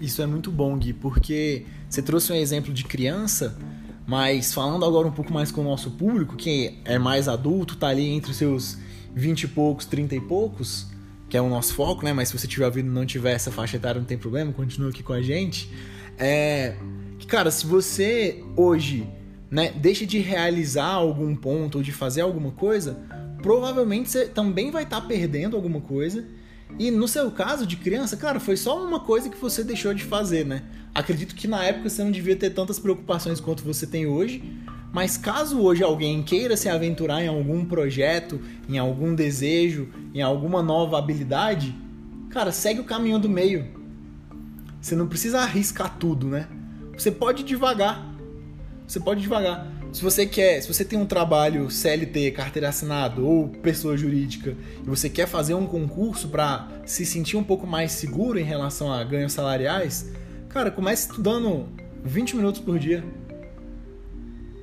Isso 0.00 0.22
é 0.22 0.26
muito 0.26 0.50
bom, 0.50 0.74
Gui, 0.78 0.94
porque 0.94 1.66
você 1.86 2.00
trouxe 2.00 2.32
um 2.32 2.36
exemplo 2.36 2.72
de 2.72 2.82
criança, 2.82 3.58
mas 4.10 4.52
falando 4.52 4.84
agora 4.84 5.06
um 5.06 5.12
pouco 5.12 5.32
mais 5.32 5.52
com 5.52 5.60
o 5.60 5.64
nosso 5.64 5.92
público, 5.92 6.34
que 6.34 6.80
é 6.84 6.98
mais 6.98 7.28
adulto, 7.28 7.76
tá 7.76 7.86
ali 7.86 8.08
entre 8.08 8.32
os 8.32 8.36
seus 8.36 8.76
20 9.14 9.44
e 9.44 9.46
poucos, 9.46 9.86
30 9.86 10.16
e 10.16 10.20
poucos, 10.20 10.88
que 11.28 11.36
é 11.36 11.40
o 11.40 11.48
nosso 11.48 11.74
foco, 11.74 12.04
né? 12.04 12.12
Mas 12.12 12.26
se 12.28 12.36
você 12.36 12.48
tiver 12.48 12.66
ouvido 12.66 12.88
e 12.88 12.90
não 12.90 13.06
tiver 13.06 13.30
essa 13.30 13.52
faixa 13.52 13.76
etária, 13.76 14.00
não 14.00 14.06
tem 14.06 14.18
problema, 14.18 14.52
continua 14.52 14.90
aqui 14.90 15.00
com 15.00 15.12
a 15.12 15.22
gente. 15.22 15.70
É, 16.18 16.74
cara, 17.28 17.52
se 17.52 17.64
você 17.64 18.42
hoje 18.56 19.08
né, 19.48 19.70
deixa 19.76 20.04
de 20.04 20.18
realizar 20.18 20.88
algum 20.88 21.36
ponto 21.36 21.78
ou 21.78 21.84
de 21.84 21.92
fazer 21.92 22.22
alguma 22.22 22.50
coisa, 22.50 22.98
provavelmente 23.40 24.10
você 24.10 24.26
também 24.26 24.72
vai 24.72 24.82
estar 24.82 25.02
tá 25.02 25.06
perdendo 25.06 25.54
alguma 25.54 25.80
coisa. 25.80 26.24
E 26.80 26.90
no 26.90 27.06
seu 27.06 27.30
caso 27.30 27.64
de 27.64 27.76
criança, 27.76 28.16
cara, 28.16 28.40
foi 28.40 28.56
só 28.56 28.84
uma 28.84 28.98
coisa 28.98 29.30
que 29.30 29.36
você 29.36 29.62
deixou 29.62 29.94
de 29.94 30.02
fazer, 30.02 30.44
né? 30.44 30.64
Acredito 30.94 31.34
que 31.34 31.46
na 31.46 31.64
época 31.64 31.88
você 31.88 32.02
não 32.02 32.10
devia 32.10 32.36
ter 32.36 32.50
tantas 32.50 32.78
preocupações 32.78 33.40
quanto 33.40 33.62
você 33.62 33.86
tem 33.86 34.06
hoje, 34.06 34.42
mas 34.92 35.16
caso 35.16 35.60
hoje 35.60 35.82
alguém 35.82 36.22
queira 36.22 36.56
se 36.56 36.68
aventurar 36.68 37.22
em 37.22 37.28
algum 37.28 37.64
projeto, 37.64 38.40
em 38.68 38.76
algum 38.76 39.14
desejo, 39.14 39.88
em 40.12 40.20
alguma 40.20 40.62
nova 40.62 40.98
habilidade, 40.98 41.74
cara, 42.28 42.50
segue 42.50 42.80
o 42.80 42.84
caminho 42.84 43.18
do 43.18 43.28
meio. 43.28 43.66
Você 44.80 44.96
não 44.96 45.06
precisa 45.06 45.40
arriscar 45.40 45.96
tudo, 45.98 46.26
né? 46.26 46.48
Você 46.96 47.10
pode 47.10 47.44
devagar. 47.44 48.04
Você 48.86 48.98
pode 48.98 49.20
devagar. 49.20 49.70
Se 49.92 50.02
você 50.02 50.24
quer, 50.24 50.60
se 50.60 50.72
você 50.72 50.84
tem 50.84 50.98
um 50.98 51.06
trabalho 51.06 51.70
CLT, 51.70 52.30
carteira 52.30 52.68
assinada 52.68 53.20
ou 53.20 53.48
pessoa 53.48 53.96
jurídica 53.96 54.56
e 54.84 54.88
você 54.88 55.08
quer 55.08 55.26
fazer 55.26 55.54
um 55.54 55.66
concurso 55.66 56.28
para 56.28 56.68
se 56.86 57.04
sentir 57.04 57.36
um 57.36 57.42
pouco 57.42 57.66
mais 57.66 57.92
seguro 57.92 58.38
em 58.38 58.44
relação 58.44 58.92
a 58.92 59.02
ganhos 59.02 59.32
salariais, 59.32 60.10
cara, 60.50 60.70
comece 60.70 61.08
estudando 61.08 61.66
20 62.04 62.36
minutos 62.36 62.60
por 62.60 62.78
dia. 62.78 63.02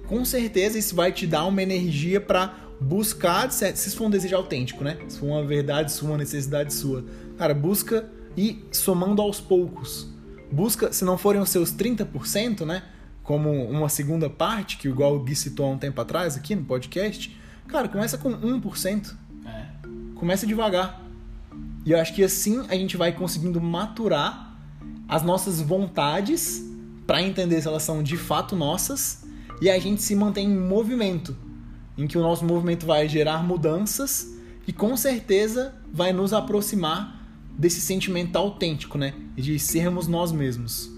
Com 0.08 0.23
certeza 0.23 0.78
isso 0.78 0.95
vai 0.95 1.12
te 1.12 1.26
dar 1.26 1.45
uma 1.45 1.62
energia 1.62 2.21
para 2.21 2.56
buscar, 2.80 3.52
se 3.52 3.95
for 3.95 4.06
um 4.06 4.10
desejo 4.10 4.36
autêntico, 4.36 4.84
né? 4.84 4.97
Se 5.08 5.17
for 5.17 5.26
uma 5.26 5.43
verdade 5.43 5.91
sua, 5.91 6.10
uma 6.10 6.17
necessidade 6.19 6.71
sua. 6.73 7.04
Cara, 7.38 7.54
busca 7.54 8.08
e 8.38 8.63
somando 8.71 9.21
aos 9.21 9.41
poucos 9.41 10.15
busca, 10.52 10.91
se 10.91 11.04
não 11.04 11.17
forem 11.17 11.41
os 11.41 11.50
seus 11.50 11.71
30%, 11.71 12.65
né? 12.65 12.84
Como 13.23 13.52
uma 13.69 13.89
segunda 13.89 14.30
parte, 14.30 14.78
que 14.78 14.88
igual 14.88 15.15
o 15.15 15.19
Gui 15.19 15.36
citou 15.36 15.65
há 15.65 15.69
um 15.69 15.78
tempo 15.78 16.00
atrás 16.00 16.38
aqui 16.38 16.56
no 16.56 16.63
podcast, 16.63 17.38
cara, 17.67 17.88
começa 17.88 18.17
com 18.17 18.32
1%. 18.32 19.15
É. 19.45 19.65
Começa 20.15 20.47
devagar. 20.47 21.02
E 21.86 21.91
eu 21.91 22.00
acho 22.00 22.13
que 22.13 22.23
assim 22.23 22.65
a 22.69 22.76
gente 22.76 22.95
vai 22.97 23.12
conseguindo 23.12 23.60
maturar 23.60 24.46
as 25.08 25.24
nossas 25.24 25.62
vontades 25.62 26.63
para 27.06 27.22
entender 27.22 27.62
se 27.62 27.67
elas 27.67 27.84
são 27.84 28.04
de 28.04 28.17
fato 28.17 28.56
nossas 28.56 29.26
e 29.62 29.70
a 29.70 29.80
gente 29.80 30.02
se 30.02 30.15
mantém 30.15 30.48
em 30.48 30.60
movimento, 30.60 31.36
em 31.98 32.06
que 32.06 32.17
o 32.17 32.22
nosso 32.22 32.46
movimento 32.46 32.86
vai 32.86 33.08
gerar 33.08 33.43
mudanças 33.43 34.36
e 34.67 34.74
com 34.74 34.96
certeza 34.98 35.74
vai 35.91 36.12
nos 36.12 36.34
aproximar 36.34 37.26
desse 37.58 37.82
sentimento 37.82 38.36
autêntico, 38.36 38.98
né? 38.98 39.13
De 39.36 39.58
sermos 39.58 40.08
nós 40.08 40.32
mesmos. 40.32 40.91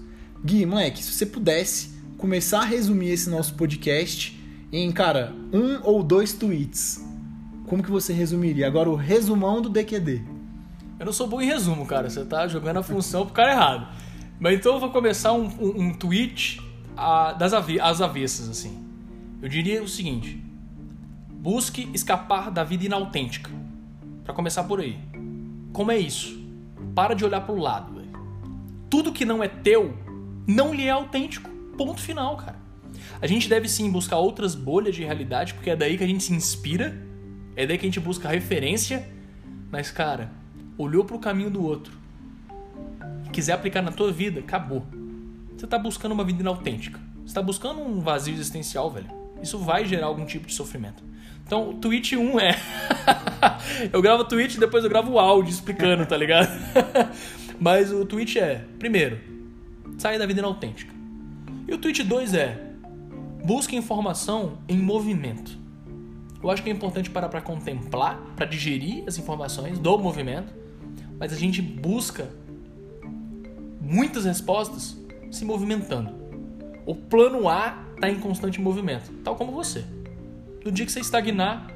Gui, 0.44 0.66
moleque, 0.66 1.02
se 1.02 1.12
você 1.12 1.24
pudesse 1.24 1.90
começar 2.18 2.60
a 2.60 2.64
resumir 2.64 3.10
esse 3.10 3.30
nosso 3.30 3.54
podcast 3.54 4.38
em, 4.72 4.90
cara, 4.92 5.32
um 5.52 5.80
ou 5.82 6.02
dois 6.02 6.32
tweets, 6.32 7.02
como 7.66 7.82
que 7.82 7.90
você 7.90 8.12
resumiria? 8.12 8.66
Agora 8.66 8.90
o 8.90 8.96
resumão 8.96 9.62
do 9.62 9.68
DQD. 9.68 10.22
Eu 10.98 11.06
não 11.06 11.12
sou 11.12 11.26
bom 11.26 11.40
em 11.40 11.46
resumo, 11.46 11.86
cara. 11.86 12.10
Você 12.10 12.24
tá 12.24 12.46
jogando 12.46 12.76
a 12.78 12.82
função 12.82 13.24
pro 13.24 13.34
cara 13.34 13.52
errado. 13.52 13.88
Mas 14.40 14.58
então 14.58 14.74
eu 14.74 14.80
vou 14.80 14.90
começar 14.90 15.32
um, 15.32 15.44
um, 15.60 15.82
um 15.82 15.94
tweet 15.94 16.60
a, 16.96 17.32
das 17.34 17.52
ave 17.52 17.78
às 17.78 18.00
avessas, 18.00 18.48
assim. 18.48 18.82
Eu 19.40 19.48
diria 19.48 19.82
o 19.82 19.88
seguinte: 19.88 20.42
busque 21.28 21.88
escapar 21.94 22.50
da 22.50 22.64
vida 22.64 22.86
inautêntica. 22.86 23.50
Para 24.24 24.34
começar 24.34 24.64
por 24.64 24.80
aí. 24.80 24.98
Como 25.72 25.92
é 25.92 25.98
isso? 25.98 26.40
Para 26.94 27.14
de 27.14 27.24
olhar 27.24 27.42
para 27.42 27.54
o 27.54 27.58
lado. 27.58 28.00
Tudo 28.90 29.12
que 29.12 29.24
não 29.24 29.42
é 29.42 29.46
teu 29.46 29.96
não 30.46 30.74
lhe 30.74 30.84
é 30.84 30.90
autêntico. 30.90 31.48
Ponto 31.78 32.00
final, 32.00 32.36
cara. 32.36 32.56
A 33.22 33.26
gente 33.26 33.48
deve 33.48 33.68
sim 33.68 33.88
buscar 33.88 34.16
outras 34.16 34.56
bolhas 34.56 34.96
de 34.96 35.04
realidade, 35.04 35.54
porque 35.54 35.70
é 35.70 35.76
daí 35.76 35.96
que 35.96 36.02
a 36.02 36.06
gente 36.06 36.24
se 36.24 36.32
inspira, 36.32 37.00
é 37.54 37.64
daí 37.64 37.78
que 37.78 37.86
a 37.86 37.88
gente 37.88 38.00
busca 38.00 38.28
referência. 38.28 39.08
Mas, 39.70 39.92
cara, 39.92 40.32
olhou 40.76 41.04
para 41.04 41.16
o 41.16 41.20
caminho 41.20 41.50
do 41.50 41.62
outro, 41.62 41.92
quiser 43.40 43.54
aplicar 43.54 43.80
na 43.80 43.90
tua 43.90 44.12
vida, 44.12 44.40
acabou. 44.40 44.84
Você 45.56 45.64
está 45.64 45.78
buscando 45.78 46.12
uma 46.12 46.22
vida 46.22 46.42
inautêntica. 46.42 47.00
Você 47.20 47.28
está 47.28 47.40
buscando 47.40 47.80
um 47.80 47.98
vazio 48.00 48.34
existencial, 48.34 48.90
velho. 48.90 49.08
Isso 49.42 49.58
vai 49.58 49.86
gerar 49.86 50.08
algum 50.08 50.26
tipo 50.26 50.46
de 50.46 50.52
sofrimento. 50.52 51.02
Então, 51.46 51.70
o 51.70 51.74
tweet 51.74 52.14
1 52.18 52.38
é. 52.38 52.56
eu 53.90 54.02
gravo 54.02 54.24
tweet 54.24 54.56
e 54.56 54.60
depois 54.60 54.84
eu 54.84 54.90
gravo 54.90 55.12
o 55.12 55.18
áudio 55.18 55.50
explicando, 55.50 56.04
tá 56.04 56.18
ligado? 56.18 56.50
Mas 57.58 57.90
o 57.90 58.04
tweet 58.04 58.38
é: 58.38 58.66
primeiro, 58.78 59.18
saia 59.96 60.18
da 60.18 60.26
vida 60.26 60.40
inautêntica. 60.40 60.94
E 61.66 61.72
o 61.72 61.78
tweet 61.78 62.02
2 62.02 62.34
é: 62.34 62.60
busque 63.42 63.74
informação 63.74 64.58
em 64.68 64.76
movimento. 64.76 65.58
Eu 66.42 66.50
acho 66.50 66.62
que 66.62 66.68
é 66.68 66.72
importante 66.72 67.08
parar 67.08 67.30
para 67.30 67.40
contemplar, 67.40 68.20
para 68.36 68.44
digerir 68.44 69.04
as 69.06 69.16
informações 69.16 69.78
do 69.78 69.98
movimento, 69.98 70.52
mas 71.18 71.32
a 71.32 71.36
gente 71.36 71.62
busca 71.62 72.28
muitas 73.90 74.24
respostas 74.24 74.96
se 75.32 75.44
movimentando. 75.44 76.14
O 76.86 76.94
plano 76.94 77.48
A 77.48 77.86
está 77.96 78.08
em 78.08 78.20
constante 78.20 78.60
movimento, 78.60 79.10
tal 79.24 79.34
como 79.34 79.50
você. 79.50 79.84
No 80.64 80.70
dia 80.70 80.86
que 80.86 80.92
você 80.92 81.00
estagnar, 81.00 81.68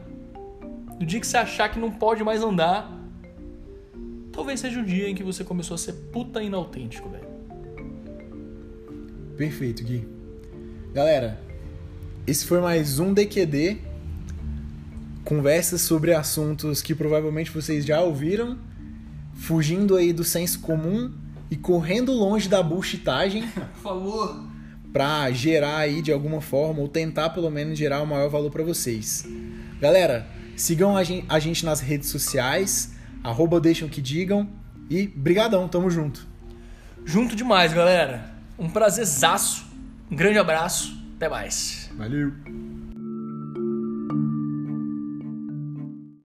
no 0.98 1.04
dia 1.04 1.18
que 1.18 1.26
você 1.26 1.36
achar 1.36 1.68
que 1.68 1.78
não 1.78 1.90
pode 1.90 2.22
mais 2.22 2.40
andar, 2.40 2.88
talvez 4.30 4.60
seja 4.60 4.80
o 4.80 4.84
dia 4.84 5.08
em 5.08 5.14
que 5.14 5.24
você 5.24 5.42
começou 5.42 5.74
a 5.74 5.78
ser 5.78 5.92
puta 6.12 6.40
inautêntico, 6.40 7.08
velho. 7.08 7.26
Perfeito, 9.36 9.82
Gui. 9.82 10.06
Galera, 10.92 11.40
esse 12.26 12.46
foi 12.46 12.60
mais 12.60 13.00
um 13.00 13.12
DQD. 13.12 13.78
Conversas 15.24 15.80
sobre 15.80 16.14
assuntos 16.14 16.80
que 16.80 16.94
provavelmente 16.94 17.50
vocês 17.50 17.84
já 17.84 18.00
ouviram, 18.00 18.56
fugindo 19.34 19.96
aí 19.96 20.12
do 20.12 20.22
senso 20.22 20.60
comum 20.60 21.23
e 21.54 21.56
correndo 21.56 22.10
longe 22.12 22.48
da 22.48 22.60
bullshitagem. 22.60 23.46
Por 23.80 23.80
favor. 23.80 24.44
Pra 24.92 25.30
gerar 25.30 25.78
aí 25.78 26.02
de 26.02 26.10
alguma 26.10 26.40
forma, 26.40 26.80
ou 26.80 26.88
tentar 26.88 27.30
pelo 27.30 27.48
menos 27.48 27.78
gerar 27.78 28.02
o 28.02 28.06
maior 28.06 28.28
valor 28.28 28.50
para 28.50 28.64
vocês. 28.64 29.24
Galera, 29.80 30.26
sigam 30.56 30.96
a 30.96 31.04
gente, 31.04 31.64
nas 31.64 31.80
redes 31.80 32.08
sociais, 32.08 32.94
arroba 33.22 33.60
deixam 33.60 33.88
que 33.88 34.02
digam 34.02 34.48
e 34.90 35.06
brigadão, 35.06 35.68
tamo 35.68 35.88
junto. 35.90 36.26
Junto 37.04 37.36
demais, 37.36 37.72
galera. 37.72 38.34
Um 38.58 38.68
prazerzaço. 38.68 39.64
Um 40.10 40.16
grande 40.16 40.38
abraço. 40.38 41.00
Até 41.16 41.28
mais. 41.28 41.88
Valeu. 41.96 42.32